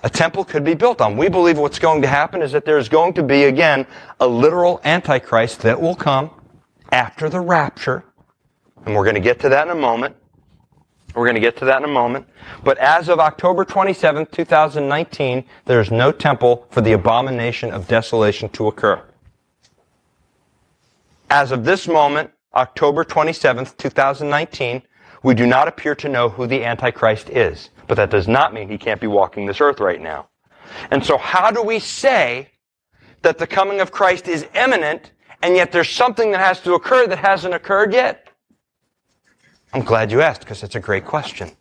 [0.03, 1.17] a temple could be built on.
[1.17, 3.85] We believe what's going to happen is that there's going to be, again,
[4.19, 6.31] a literal Antichrist that will come
[6.91, 8.03] after the rapture.
[8.85, 10.15] And we're going to get to that in a moment.
[11.13, 12.27] We're going to get to that in a moment.
[12.63, 18.67] But as of October 27, 2019, there's no temple for the abomination of desolation to
[18.67, 19.01] occur.
[21.29, 24.81] As of this moment, October 27, 2019,
[25.23, 28.69] we do not appear to know who the Antichrist is, but that does not mean
[28.69, 30.27] he can't be walking this earth right now.
[30.89, 32.49] And so how do we say
[33.21, 35.11] that the coming of Christ is imminent
[35.43, 38.29] and yet there's something that has to occur that hasn't occurred yet?
[39.73, 41.51] I'm glad you asked because it's a great question.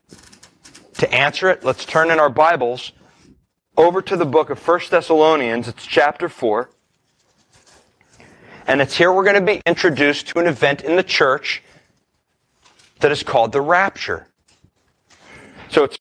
[0.95, 2.93] To answer it, let's turn in our Bibles
[3.77, 5.69] over to the book of 1 Thessalonians.
[5.69, 6.71] It's chapter 4.
[8.67, 11.63] And it's here we're going to be introduced to an event in the church
[13.01, 14.27] that is called the rapture.
[15.69, 15.99] So it's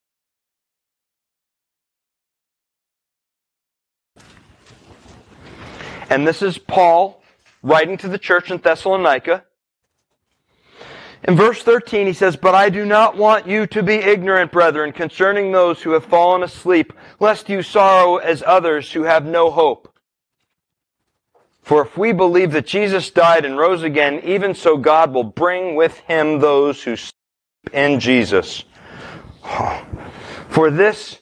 [6.09, 7.21] And this is Paul
[7.61, 9.43] writing to the church in Thessalonica.
[11.23, 14.91] In verse 13, he says, But I do not want you to be ignorant, brethren,
[14.91, 19.93] concerning those who have fallen asleep, lest you sorrow as others who have no hope.
[21.69, 25.75] For if we believe that Jesus died and rose again, even so God will bring
[25.75, 27.13] with him those who sleep
[27.71, 28.63] in Jesus.
[30.49, 31.19] For this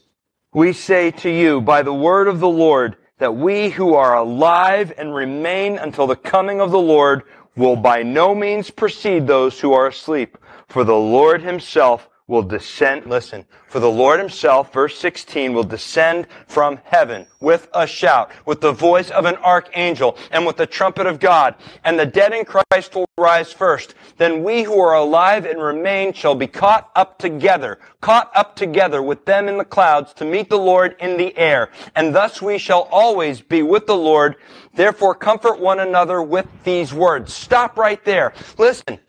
[0.53, 4.93] we say to you by the word of the Lord, that we who are alive
[4.97, 7.23] and remain until the coming of the Lord
[7.57, 10.37] will by no means precede those who are asleep.
[10.69, 16.27] For the Lord himself will descend, listen, for the Lord himself, verse 16, will descend
[16.47, 21.07] from heaven with a shout, with the voice of an archangel, and with the trumpet
[21.07, 21.55] of God.
[21.85, 23.95] And the dead in Christ will rise first.
[24.17, 29.01] Then we who are alive and remain shall be caught up together, caught up together
[29.01, 31.69] with them in the clouds to meet the Lord in the air.
[31.95, 34.35] And thus we shall always be with the Lord.
[34.73, 37.33] Therefore comfort one another with these words.
[37.33, 38.33] Stop right there.
[38.57, 38.99] Listen.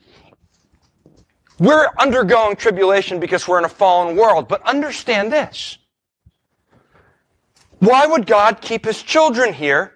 [1.58, 5.78] We're undergoing tribulation because we're in a fallen world, but understand this.
[7.80, 9.94] Why would God keep his children here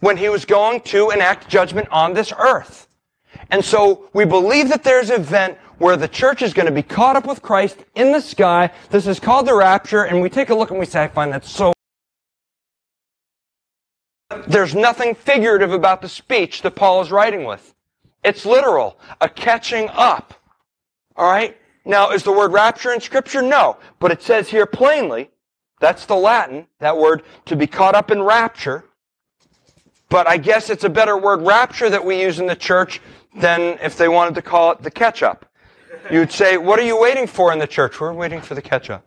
[0.00, 2.88] when he was going to enact judgment on this earth?
[3.50, 6.82] And so we believe that there's an event where the church is going to be
[6.82, 8.70] caught up with Christ in the sky.
[8.90, 11.32] This is called the rapture, and we take a look and we say, I find
[11.32, 11.72] that so
[14.46, 17.74] there's nothing figurative about the speech that Paul is writing with.
[18.24, 20.34] It's literal, a catching up.
[21.16, 21.56] All right?
[21.84, 23.42] Now, is the word rapture in Scripture?
[23.42, 23.76] No.
[23.98, 25.30] But it says here plainly,
[25.80, 28.84] that's the Latin, that word, to be caught up in rapture.
[30.08, 33.00] But I guess it's a better word, rapture, that we use in the church
[33.34, 35.46] than if they wanted to call it the catch up.
[36.10, 38.00] You'd say, what are you waiting for in the church?
[38.00, 39.04] We're waiting for the catch up.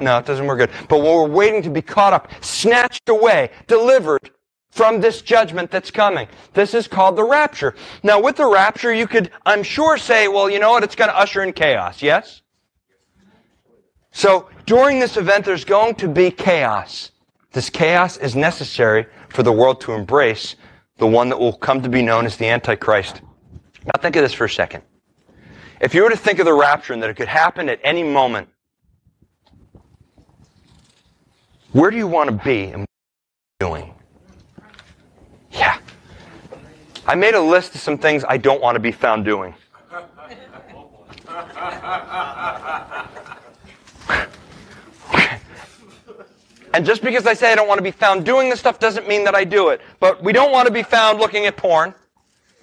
[0.00, 0.70] No, it doesn't work good.
[0.88, 4.30] But we're waiting to be caught up, snatched away, delivered
[4.78, 6.28] from this judgment that's coming.
[6.54, 7.74] This is called the rapture.
[8.04, 10.84] Now, with the rapture, you could, I'm sure, say, well, you know what?
[10.84, 12.00] It's going to usher in chaos.
[12.00, 12.42] Yes?
[14.12, 17.10] So, during this event, there's going to be chaos.
[17.50, 20.54] This chaos is necessary for the world to embrace
[20.98, 23.20] the one that will come to be known as the Antichrist.
[23.84, 24.84] Now, think of this for a second.
[25.80, 28.04] If you were to think of the rapture and that it could happen at any
[28.04, 28.48] moment,
[31.72, 33.97] where do you want to be and what are you doing?
[35.52, 35.78] Yeah.
[37.06, 39.54] I made a list of some things I don't want to be found doing.
[46.74, 49.08] And just because I say I don't want to be found doing this stuff doesn't
[49.08, 49.80] mean that I do it.
[50.00, 51.94] But we don't want to be found looking at porn.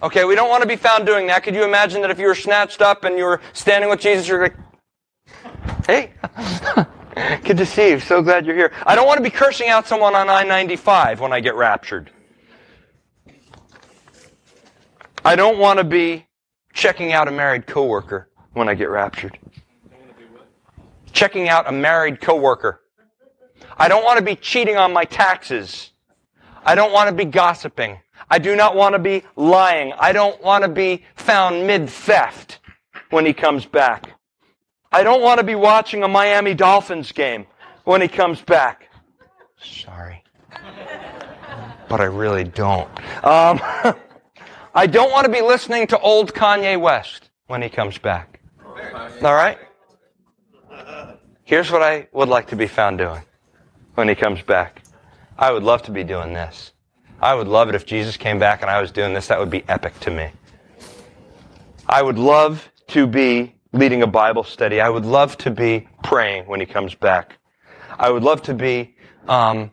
[0.03, 1.43] Okay, we don't want to be found doing that.
[1.43, 4.27] Could you imagine that if you were snatched up and you were standing with Jesus,
[4.27, 4.55] you're like,
[5.87, 6.11] hey,
[7.43, 7.99] good to see you.
[7.99, 8.71] So glad you're here.
[8.85, 12.11] I don't want to be cursing out someone on I-95 when I get raptured.
[15.25, 16.27] I don't want to be
[16.71, 19.39] checking out a married coworker when I get raptured.
[21.13, 22.81] Checking out a married coworker.
[23.75, 25.89] I don't want to be cheating on my taxes.
[26.63, 27.97] I don't want to be gossiping.
[28.29, 29.93] I do not want to be lying.
[29.97, 32.59] I don't want to be found mid-theft
[33.09, 34.11] when he comes back.
[34.91, 37.47] I don't want to be watching a Miami Dolphins game
[37.83, 38.91] when he comes back.
[39.59, 40.23] Sorry.
[41.89, 42.89] But I really don't.
[43.25, 43.59] Um,
[44.77, 48.41] I don't want to be listening to old Kanye West when he comes back.
[49.23, 49.57] All right?
[51.45, 53.21] Here's what I would like to be found doing
[53.93, 54.81] when he comes back.
[55.37, 56.73] I would love to be doing this.
[57.21, 59.27] I would love it if Jesus came back and I was doing this.
[59.27, 60.31] That would be epic to me.
[61.87, 64.81] I would love to be leading a Bible study.
[64.81, 67.37] I would love to be praying when he comes back.
[67.97, 68.97] I would love to be
[69.29, 69.71] um,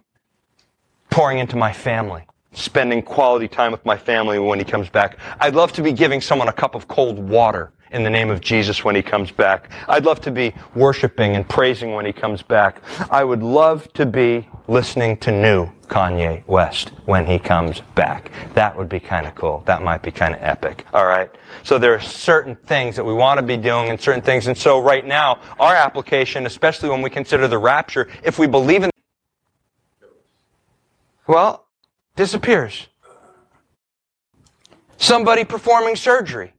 [1.11, 5.19] pouring into my family spending quality time with my family when he comes back.
[5.41, 8.41] I'd love to be giving someone a cup of cold water in the name of
[8.41, 9.71] Jesus when he comes back.
[9.89, 12.83] I'd love to be worshiping and praising when he comes back.
[13.11, 18.31] I would love to be listening to new Kanye West when he comes back.
[18.55, 19.63] That would be kind of cool.
[19.67, 20.87] That might be kind of epic.
[20.95, 21.31] All right.
[21.65, 24.47] So there are certain things that we want to be doing and certain things.
[24.47, 28.85] And so right now, our application, especially when we consider the rapture, if we believe
[28.85, 28.91] in
[31.29, 31.67] well,
[32.17, 32.89] disappears.
[34.97, 36.53] Somebody performing surgery.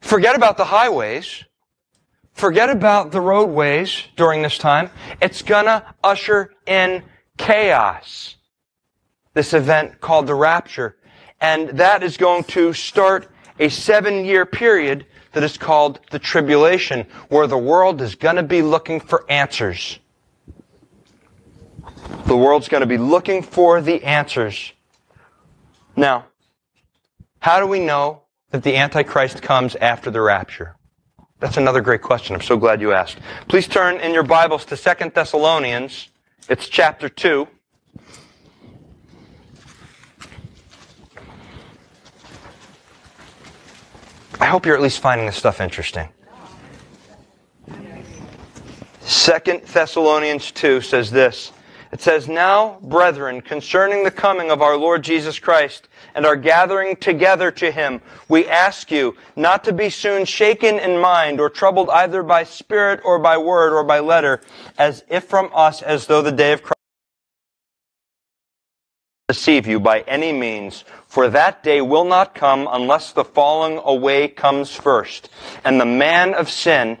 [0.00, 1.44] Forget about the highways.
[2.34, 4.90] Forget about the roadways during this time.
[5.22, 7.02] It's gonna usher in
[7.38, 8.36] chaos.
[9.32, 10.96] This event called the rapture.
[11.40, 13.28] And that is going to start
[13.58, 18.62] a seven year period that is called the tribulation, where the world is gonna be
[18.62, 19.98] looking for answers.
[22.26, 24.72] The world's going to be looking for the answers.
[25.96, 26.26] Now,
[27.40, 30.76] how do we know that the Antichrist comes after the rapture?
[31.40, 32.34] That's another great question.
[32.34, 33.18] I'm so glad you asked.
[33.48, 36.08] Please turn in your Bibles to Second Thessalonians.
[36.48, 37.46] It's chapter 2.
[44.40, 46.08] I hope you're at least finding this stuff interesting.
[49.00, 51.52] Second Thessalonians 2 says this.
[51.94, 55.86] It says, Now, brethren, concerning the coming of our Lord Jesus Christ
[56.16, 61.00] and our gathering together to him, we ask you not to be soon shaken in
[61.00, 64.40] mind or troubled either by spirit or by word or by letter,
[64.76, 66.74] as if from us as though the day of Christ
[69.28, 74.26] deceive you by any means, for that day will not come unless the falling away
[74.26, 75.28] comes first.
[75.64, 76.98] And the man of sin,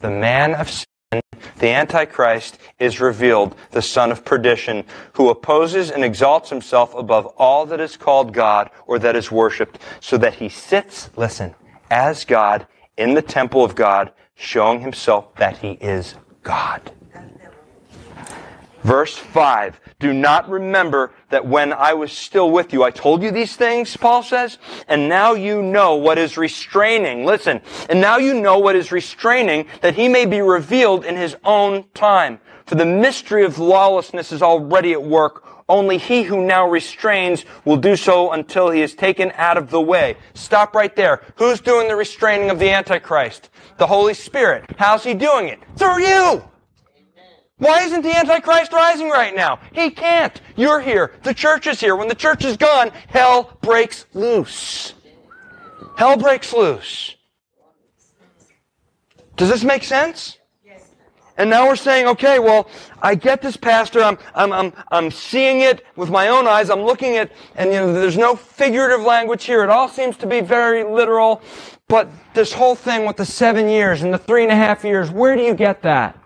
[0.00, 6.04] the man of sin, the Antichrist is revealed, the son of perdition, who opposes and
[6.04, 10.48] exalts himself above all that is called God or that is worshipped, so that he
[10.48, 11.54] sits, listen,
[11.90, 16.92] as God in the temple of God, showing himself that he is God.
[18.82, 19.80] Verse 5.
[19.98, 23.96] Do not remember that when I was still with you, I told you these things,
[23.96, 27.24] Paul says, and now you know what is restraining.
[27.24, 31.34] Listen, and now you know what is restraining that he may be revealed in his
[31.44, 32.40] own time.
[32.66, 35.44] For the mystery of lawlessness is already at work.
[35.68, 39.80] Only he who now restrains will do so until he is taken out of the
[39.80, 40.16] way.
[40.34, 41.22] Stop right there.
[41.36, 43.48] Who's doing the restraining of the Antichrist?
[43.78, 44.66] The Holy Spirit.
[44.76, 45.58] How's he doing it?
[45.76, 46.44] Through you!
[47.58, 49.60] Why isn't the Antichrist rising right now?
[49.72, 50.38] He can't.
[50.56, 51.12] You're here.
[51.22, 51.96] The church is here.
[51.96, 54.92] When the church is gone, hell breaks loose.
[55.96, 57.14] Hell breaks loose.
[59.36, 60.38] Does this make sense?
[61.38, 62.66] And now we're saying, okay, well,
[63.02, 64.02] I get this, Pastor.
[64.02, 66.70] I'm, I'm, I'm, I'm seeing it with my own eyes.
[66.70, 69.62] I'm looking at, and you know, there's no figurative language here.
[69.62, 71.42] It all seems to be very literal.
[71.88, 75.10] But this whole thing with the seven years and the three and a half years,
[75.10, 76.18] where do you get that?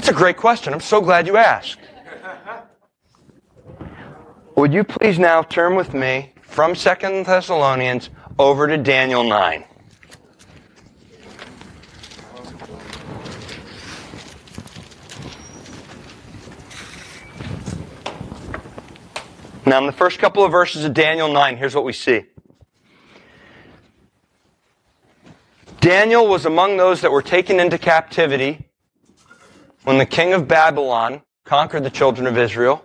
[0.00, 0.72] That's a great question.
[0.72, 1.78] I'm so glad you asked.
[4.56, 9.62] Would you please now turn with me from Second Thessalonians over to Daniel 9?
[19.66, 22.24] Now, in the first couple of verses of Daniel 9, here's what we see.
[25.80, 28.69] Daniel was among those that were taken into captivity
[29.84, 32.84] when the king of Babylon conquered the children of Israel,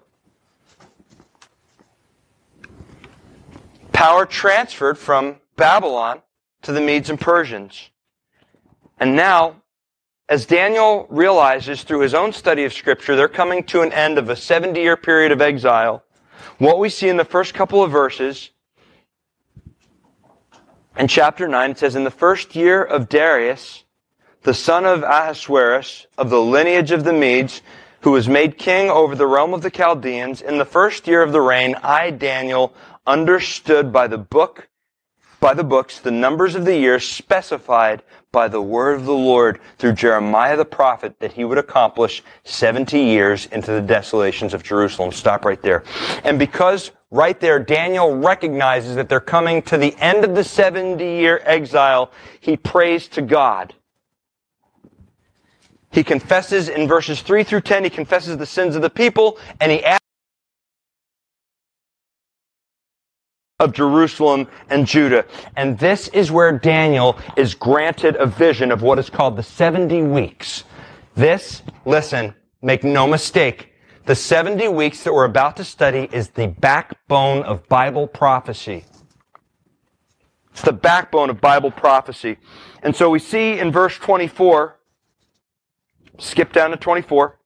[3.91, 6.21] power transferred from Babylon
[6.61, 7.89] to the Medes and Persians.
[8.99, 9.61] And now,
[10.27, 14.29] as Daniel realizes through his own study of Scripture, they're coming to an end of
[14.29, 16.03] a 70 year period of exile.
[16.57, 18.51] What we see in the first couple of verses,
[20.97, 23.84] in chapter 9, it says, In the first year of Darius,
[24.45, 27.63] the son of Ahasuerus of the lineage of the Medes,
[28.01, 31.31] who was made king over the realm of the Chaldeans, in the first year of
[31.31, 32.71] the reign, I, Daniel,
[33.07, 34.69] understood by the book,
[35.39, 39.59] by the books, the numbers of the years specified by the word of the Lord
[39.79, 45.11] through Jeremiah the prophet that he would accomplish 70 years into the desolations of Jerusalem.
[45.11, 45.83] Stop right there.
[46.23, 51.03] And because right there Daniel recognizes that they're coming to the end of the 70
[51.03, 53.73] year exile, he prays to God
[55.95, 59.71] he confesses in verses 3 through 10, he confesses the sins of the people, and
[59.71, 60.01] he asks
[63.61, 65.25] of Jerusalem and Judah.
[65.55, 70.03] And this is where Daniel is granted a vision of what is called the 70
[70.03, 70.65] weeks.
[71.15, 73.71] This, listen, make no mistake,
[74.05, 78.83] the 70 weeks that we're about to study is the backbone of Bible prophecy.
[80.51, 82.37] It's the backbone of Bible prophecy.
[82.83, 84.74] And so we see in verse 24,
[86.17, 87.37] Skip down to 24.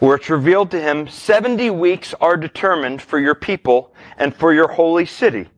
[0.00, 4.68] Where it's revealed to him 70 weeks are determined for your people and for your
[4.68, 5.48] holy city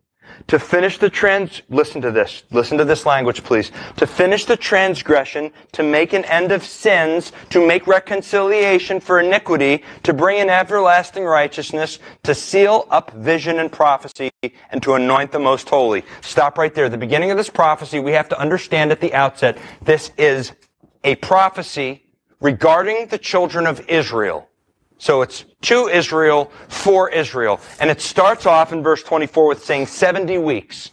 [0.46, 4.56] to finish the trans, listen to this, listen to this language please, to finish the
[4.56, 10.50] transgression, to make an end of sins, to make reconciliation for iniquity, to bring in
[10.50, 14.30] everlasting righteousness, to seal up vision and prophecy,
[14.70, 16.04] and to anoint the most holy.
[16.20, 16.88] Stop right there.
[16.88, 20.52] The beginning of this prophecy, we have to understand at the outset, this is
[21.04, 22.04] a prophecy
[22.40, 24.48] regarding the children of Israel.
[24.98, 27.60] So it's to Israel, for Israel.
[27.80, 30.90] And it starts off in verse 24 with saying 70 weeks.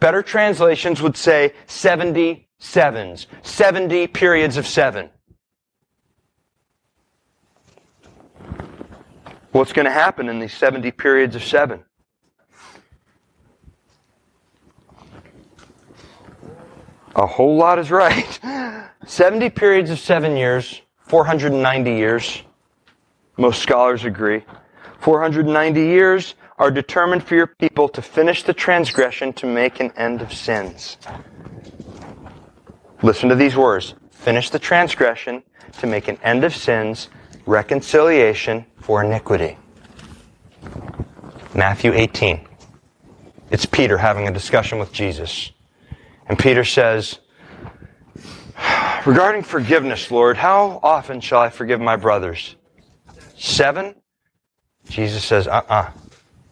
[0.00, 5.10] Better translations would say 70 sevens, 70 periods of seven.
[9.52, 11.84] What's going to happen in these 70 periods of seven?
[17.14, 18.40] A whole lot is right.
[19.06, 22.42] 70 periods of seven years, 490 years.
[23.42, 24.44] Most scholars agree.
[25.00, 30.22] 490 years are determined for your people to finish the transgression to make an end
[30.22, 30.96] of sins.
[33.02, 33.94] Listen to these words.
[34.12, 35.42] Finish the transgression
[35.80, 37.08] to make an end of sins,
[37.44, 39.58] reconciliation for iniquity.
[41.52, 42.46] Matthew 18.
[43.50, 45.50] It's Peter having a discussion with Jesus.
[46.28, 47.18] And Peter says,
[49.04, 52.54] Regarding forgiveness, Lord, how often shall I forgive my brothers?
[53.42, 53.96] Seven?
[54.88, 55.90] Jesus says, uh uh-uh, uh,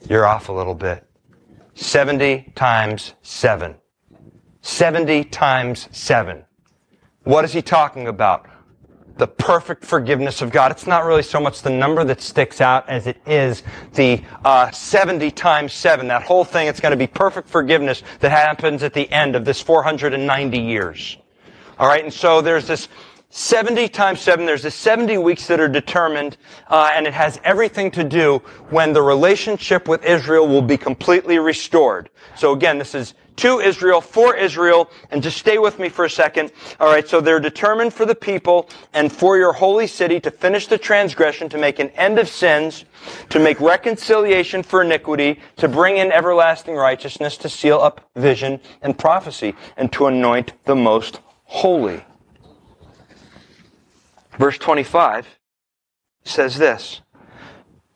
[0.09, 1.07] you are off a little bit.
[1.77, 3.77] 70 times 7.
[4.63, 6.45] 70 times 7.
[7.23, 8.49] What is he talking about?
[9.19, 10.73] The perfect forgiveness of God.
[10.73, 13.63] It's not really so much the number that sticks out as it is
[13.95, 16.09] the uh, 70 times 7.
[16.09, 19.45] That whole thing, it's going to be perfect forgiveness that happens at the end of
[19.45, 21.19] this 490 years.
[21.79, 22.89] All right, and so there's this
[23.33, 27.93] 70 times 7, there's the 70 weeks that are determined, uh, and it has everything
[27.93, 28.39] to do
[28.71, 32.11] when the relationship with Israel will be completely restored.
[32.35, 36.11] So again, this is to Israel, for Israel, and just stay with me for a
[36.11, 36.51] second.
[36.81, 40.77] Alright, so they're determined for the people and for your holy city to finish the
[40.77, 42.85] transgression, to make an end of sins,
[43.31, 48.99] to make reconciliation for iniquity, to bring in everlasting righteousness, to seal up vision and
[48.99, 52.05] prophecy, and to anoint the most holy.
[54.41, 55.39] Verse 25
[56.25, 57.03] says this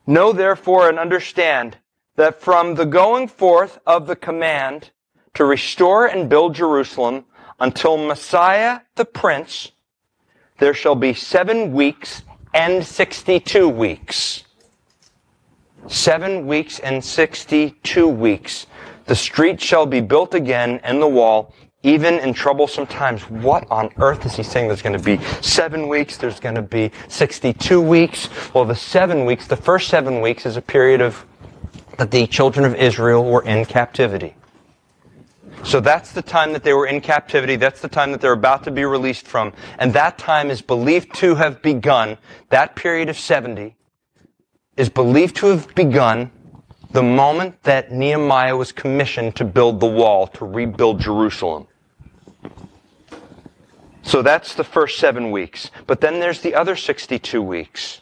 [0.05, 1.77] Know therefore and understand
[2.17, 4.91] that from the going forth of the command
[5.33, 7.25] to restore and build Jerusalem
[7.59, 9.71] until Messiah the Prince,
[10.59, 12.21] there shall be seven weeks
[12.53, 14.43] and 62 weeks.
[15.87, 18.67] Seven weeks and 62 weeks.
[19.05, 21.55] The street shall be built again and the wall,
[21.85, 25.87] even in troublesome times, what on earth is he saying there's going to be seven
[25.87, 28.27] weeks, there's going to be 62 weeks?
[28.55, 31.23] Well, the seven weeks, the first seven weeks is a period of
[31.99, 34.35] that the children of Israel were in captivity.
[35.63, 37.55] So that's the time that they were in captivity.
[37.55, 39.53] That's the time that they're about to be released from.
[39.77, 42.17] And that time is believed to have begun,
[42.49, 43.75] that period of 70
[44.75, 46.31] is believed to have begun
[46.91, 51.67] the moment that Nehemiah was commissioned to build the wall, to rebuild Jerusalem.
[54.05, 55.71] So that's the first seven weeks.
[55.87, 58.01] But then there's the other 62 weeks.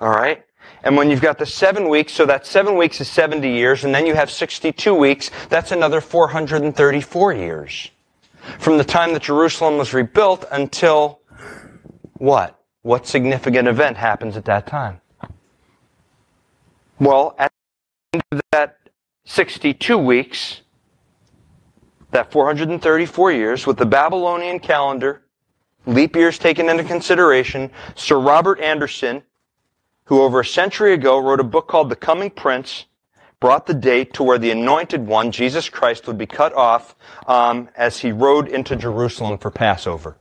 [0.00, 0.44] All right?
[0.84, 3.92] And when you've got the seven weeks, so that seven weeks is 70 years, and
[3.92, 7.90] then you have 62 weeks, that's another 434 years.
[8.60, 11.20] From the time that Jerusalem was rebuilt until
[12.14, 12.56] what?
[12.82, 15.00] What significant event happens at that time?
[17.00, 17.52] Well, at
[18.12, 18.78] the end of that
[19.24, 20.62] 62 weeks,
[22.10, 25.22] that 434 years with the Babylonian calendar,
[25.86, 29.22] leap years taken into consideration, Sir Robert Anderson,
[30.04, 32.86] who over a century ago wrote a book called The Coming Prince,
[33.40, 36.94] brought the date to where the anointed one, Jesus Christ, would be cut off
[37.26, 40.16] um, as he rode into Jerusalem for Passover.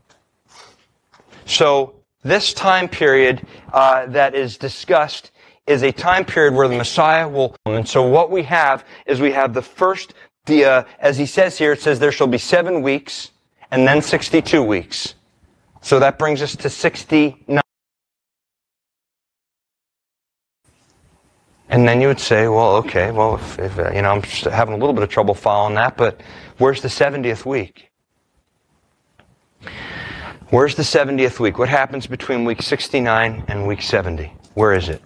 [1.45, 5.31] So this time period uh, that is discussed
[5.67, 7.75] is a time period where the Messiah will come.
[7.75, 10.13] And so what we have is we have the first
[10.45, 13.31] the, uh, as he says here, it says there shall be seven weeks
[13.71, 15.15] and then 62 weeks.
[15.81, 17.61] So that brings us to 69.
[21.69, 24.21] And then you would say, well, okay, well, if, if uh, you know, I'm
[24.51, 26.21] having a little bit of trouble following that, but
[26.57, 27.91] where's the 70th week?
[30.49, 31.57] Where's the 70th week?
[31.57, 34.31] What happens between week 69 and week 70?
[34.53, 35.01] Where is it?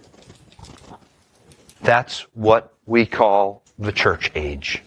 [1.80, 4.82] That's what we call the church age.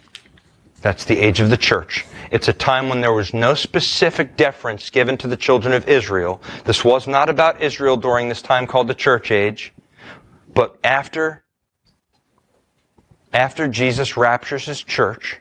[0.83, 2.05] That's the age of the church.
[2.29, 6.41] It's a time when there was no specific deference given to the children of Israel.
[6.65, 9.73] This was not about Israel during this time called the church age.
[10.53, 11.45] But after,
[13.31, 15.39] after Jesus raptures his church,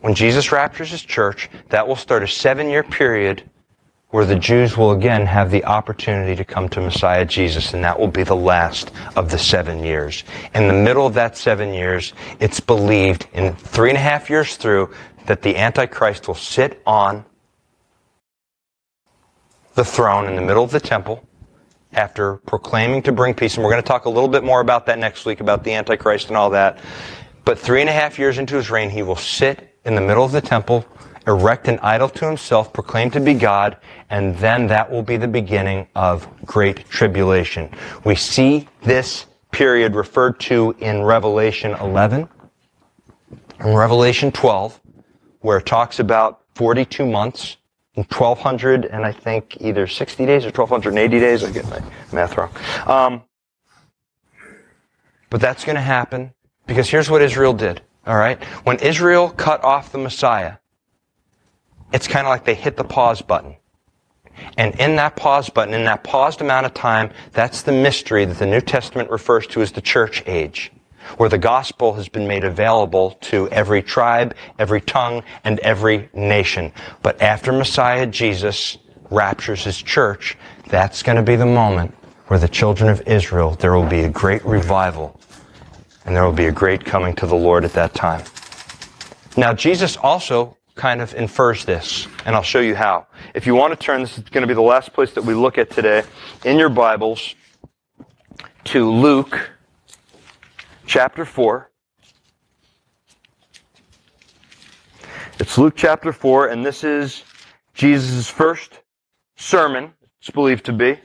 [0.00, 3.48] when Jesus raptures his church, that will start a seven year period
[4.12, 7.98] where the Jews will again have the opportunity to come to Messiah Jesus, and that
[7.98, 10.22] will be the last of the seven years.
[10.54, 14.56] In the middle of that seven years, it's believed in three and a half years
[14.56, 14.90] through
[15.26, 17.24] that the Antichrist will sit on
[19.74, 21.26] the throne in the middle of the temple
[21.94, 23.54] after proclaiming to bring peace.
[23.54, 25.72] And we're going to talk a little bit more about that next week, about the
[25.72, 26.78] Antichrist and all that.
[27.46, 30.22] But three and a half years into his reign, he will sit in the middle
[30.22, 30.84] of the temple
[31.26, 33.76] erect an idol to himself, proclaim to be God,
[34.10, 37.70] and then that will be the beginning of great tribulation.
[38.04, 42.28] We see this period referred to in Revelation 11
[43.60, 44.80] and Revelation 12,
[45.40, 47.56] where it talks about 42 months
[47.94, 51.44] and 1200 and I think either 60 days or 1280 days.
[51.44, 51.80] I get my
[52.12, 52.50] math wrong.
[52.86, 53.22] Um,
[55.30, 56.32] but that's going to happen
[56.66, 57.82] because here's what Israel did.
[58.06, 58.42] All right.
[58.64, 60.56] When Israel cut off the Messiah,
[61.92, 63.56] it's kind of like they hit the pause button.
[64.56, 68.38] And in that pause button, in that paused amount of time, that's the mystery that
[68.38, 70.72] the New Testament refers to as the church age,
[71.16, 76.72] where the gospel has been made available to every tribe, every tongue, and every nation.
[77.02, 78.78] But after Messiah Jesus
[79.10, 80.36] raptures his church,
[80.68, 81.94] that's going to be the moment
[82.28, 85.20] where the children of Israel, there will be a great revival,
[86.06, 88.24] and there will be a great coming to the Lord at that time.
[89.36, 93.06] Now, Jesus also kind of infers this, and I'll show you how.
[93.34, 95.34] If you want to turn, this is going to be the last place that we
[95.34, 96.02] look at today
[96.44, 97.34] in your Bibles
[98.64, 99.50] to Luke
[100.86, 101.70] chapter 4.
[105.38, 107.24] It's Luke chapter 4, and this is
[107.74, 108.80] Jesus' first
[109.36, 110.98] sermon, it's believed to be.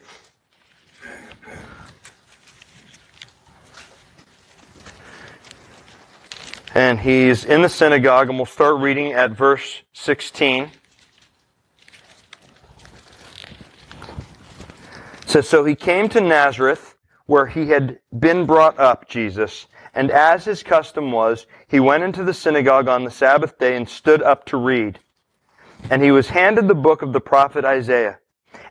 [6.77, 10.65] And he's in the synagogue, and we'll start reading at verse 16.
[10.65, 10.71] It
[15.25, 19.65] says, So he came to Nazareth, where he had been brought up, Jesus,
[19.95, 23.89] and as his custom was, he went into the synagogue on the Sabbath day and
[23.89, 24.99] stood up to read.
[25.89, 28.19] And he was handed the book of the prophet Isaiah.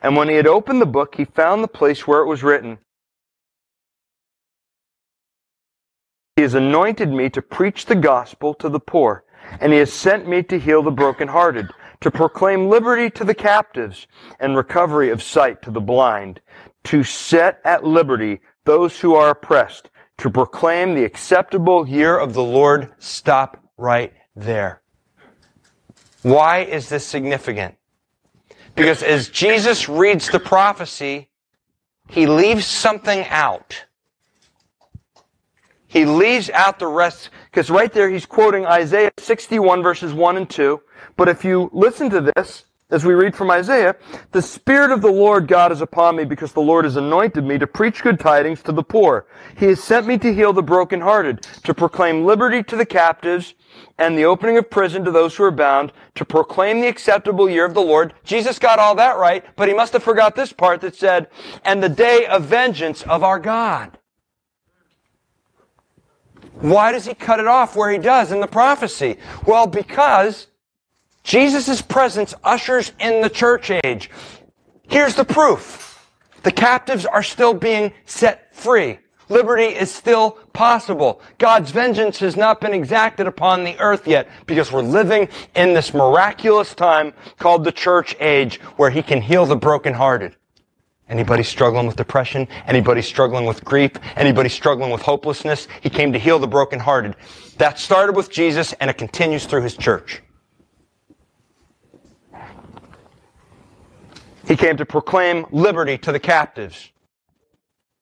[0.00, 2.78] And when he had opened the book, he found the place where it was written,
[6.37, 9.24] He has anointed me to preach the gospel to the poor,
[9.59, 11.70] and he has sent me to heal the brokenhearted,
[12.03, 14.07] to proclaim liberty to the captives,
[14.39, 16.43] and recovery of sight to the blind,
[16.84, 22.45] to set at liberty those who are oppressed, to proclaim the acceptable year of the
[22.45, 22.93] Lord.
[22.99, 24.82] Stop right there.
[26.20, 27.76] Why is this significant?
[28.74, 31.30] Because as Jesus reads the prophecy,
[32.11, 33.86] he leaves something out.
[35.97, 40.51] He leaves out the rest, because right there he's quoting Isaiah 61 verses 1 and
[40.51, 40.78] 2.
[41.16, 43.97] But if you listen to this, as we read from Isaiah,
[44.32, 47.57] the Spirit of the Lord God is upon me because the Lord has anointed me
[47.57, 49.26] to preach good tidings to the poor.
[49.57, 53.55] He has sent me to heal the brokenhearted, to proclaim liberty to the captives
[53.97, 57.64] and the opening of prison to those who are bound, to proclaim the acceptable year
[57.64, 58.12] of the Lord.
[58.22, 61.28] Jesus got all that right, but he must have forgot this part that said,
[61.64, 63.97] and the day of vengeance of our God.
[66.61, 69.18] Why does he cut it off where he does in the prophecy?
[69.46, 70.46] Well, because
[71.22, 74.11] Jesus' presence ushers in the church age.
[74.88, 76.09] Here's the proof.
[76.44, 79.00] The captives are still being set free.
[79.28, 81.20] Liberty is still possible.
[81.38, 85.92] God's vengeance has not been exacted upon the earth yet because we're living in this
[85.92, 90.36] miraculous time called the church age where he can heal the brokenhearted.
[91.09, 92.48] Anybody struggling with depression?
[92.66, 93.92] Anybody struggling with grief?
[94.16, 95.68] Anybody struggling with hopelessness?
[95.80, 97.14] He came to heal the brokenhearted.
[97.59, 100.22] That started with Jesus and it continues through his church.
[104.46, 106.90] He came to proclaim liberty to the captives.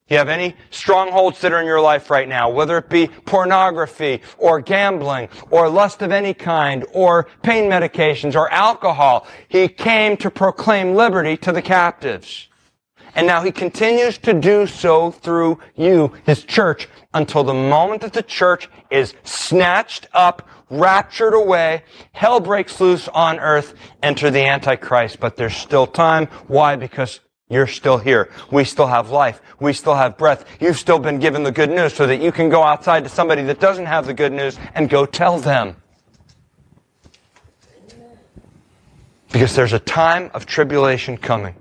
[0.07, 4.21] You have any strongholds that are in your life right now, whether it be pornography
[4.37, 9.25] or gambling or lust of any kind or pain medications or alcohol.
[9.47, 12.47] He came to proclaim liberty to the captives.
[13.15, 18.11] And now he continues to do so through you, his church, until the moment that
[18.11, 25.21] the church is snatched up, raptured away, hell breaks loose on earth, enter the Antichrist.
[25.21, 26.27] But there's still time.
[26.47, 26.75] Why?
[26.75, 28.29] Because you're still here.
[28.51, 29.41] We still have life.
[29.61, 30.43] We still have breath.
[30.59, 33.43] You've still been given the good news so that you can go outside to somebody
[33.43, 35.77] that doesn't have the good news and go tell them.
[39.31, 41.55] Because there's a time of tribulation coming.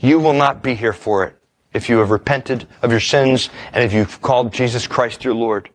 [0.00, 1.36] You will not be here for it
[1.72, 5.70] if you have repented of your sins and if you've called Jesus Christ your Lord.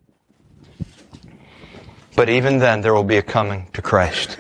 [2.16, 4.38] But even then, there will be a coming to Christ.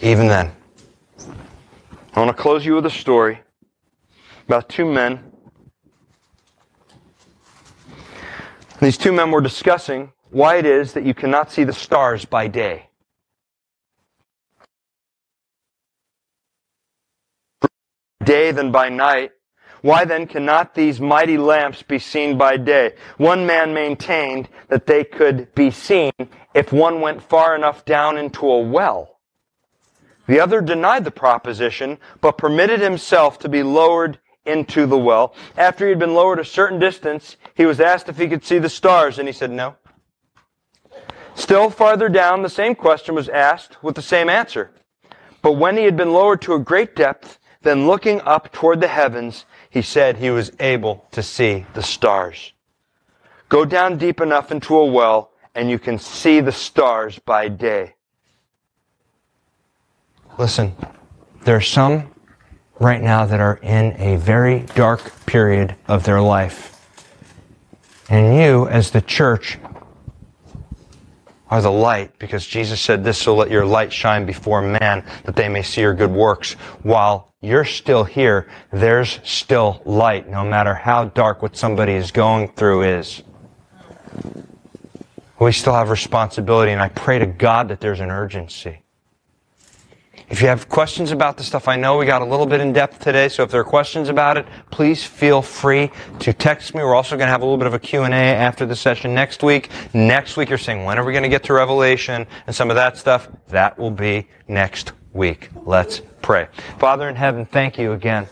[0.00, 0.52] Even then.
[2.14, 3.40] I want to close you with a story
[4.46, 5.32] about two men.
[8.80, 12.48] These two men were discussing why it is that you cannot see the stars by
[12.48, 12.89] day.
[18.30, 19.32] Day than by night.
[19.82, 22.94] Why then cannot these mighty lamps be seen by day?
[23.16, 26.12] One man maintained that they could be seen
[26.54, 29.18] if one went far enough down into a well.
[30.28, 35.34] The other denied the proposition, but permitted himself to be lowered into the well.
[35.56, 38.60] After he had been lowered a certain distance, he was asked if he could see
[38.60, 39.74] the stars, and he said no.
[41.34, 44.70] Still farther down, the same question was asked with the same answer.
[45.42, 48.88] But when he had been lowered to a great depth, then looking up toward the
[48.88, 52.52] heavens, he said he was able to see the stars.
[53.48, 57.94] Go down deep enough into a well, and you can see the stars by day.
[60.38, 60.74] Listen,
[61.44, 62.10] there are some
[62.78, 66.68] right now that are in a very dark period of their life.
[68.08, 69.58] And you, as the church,
[71.50, 75.36] are the light because Jesus said this, so let your light shine before man that
[75.36, 76.52] they may see your good works.
[76.82, 82.48] While you're still here, there's still light, no matter how dark what somebody is going
[82.48, 83.22] through is.
[85.38, 88.82] We still have responsibility, and I pray to God that there's an urgency.
[90.28, 92.74] If you have questions about the stuff, I know we got a little bit in
[92.74, 96.82] depth today, so if there are questions about it, please feel free to text me.
[96.82, 99.42] We're also going to have a little bit of a Q&A after the session next
[99.42, 99.70] week.
[99.94, 102.76] Next week, you're saying, when are we going to get to Revelation and some of
[102.76, 103.28] that stuff?
[103.48, 105.50] That will be next week.
[105.64, 106.48] Let's pray.
[106.78, 108.26] Father in heaven, thank you again.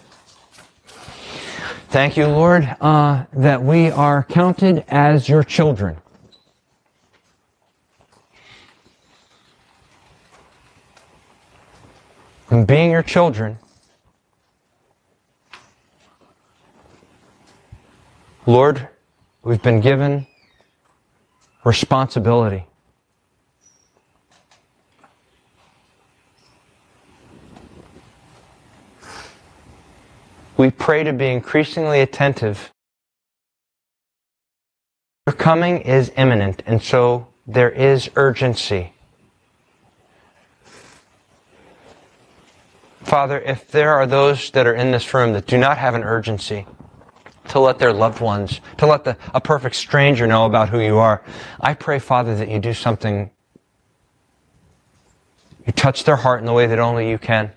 [1.89, 5.97] Thank you, Lord, uh, that we are counted as your children.
[12.51, 13.59] and being your children,
[18.47, 18.89] Lord,
[19.43, 20.27] we've been given
[21.65, 22.68] responsibility.
[30.59, 32.73] We pray to be increasingly attentive.
[35.25, 38.93] Your coming is imminent, and so there is urgency.
[43.03, 46.03] Father, if there are those that are in this room that do not have an
[46.03, 46.67] urgency
[47.51, 50.99] to let their loved ones, to let the, a perfect stranger know about who you
[50.99, 51.23] are,
[51.61, 53.31] I pray, Father, that you do something.
[55.65, 57.53] You touch their heart in the way that only you can.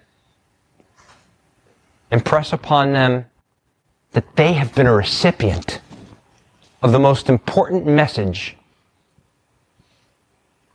[2.11, 3.25] Impress upon them
[4.11, 5.79] that they have been a recipient
[6.81, 8.57] of the most important message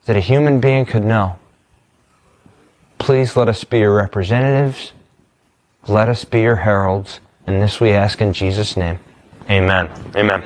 [0.07, 1.39] that a human being could know.
[2.99, 4.93] Please let us be your representatives.
[5.87, 7.21] Let us be your heralds.
[7.47, 8.99] And this we ask in Jesus' name.
[9.51, 9.89] Amen.
[10.17, 10.43] Amen.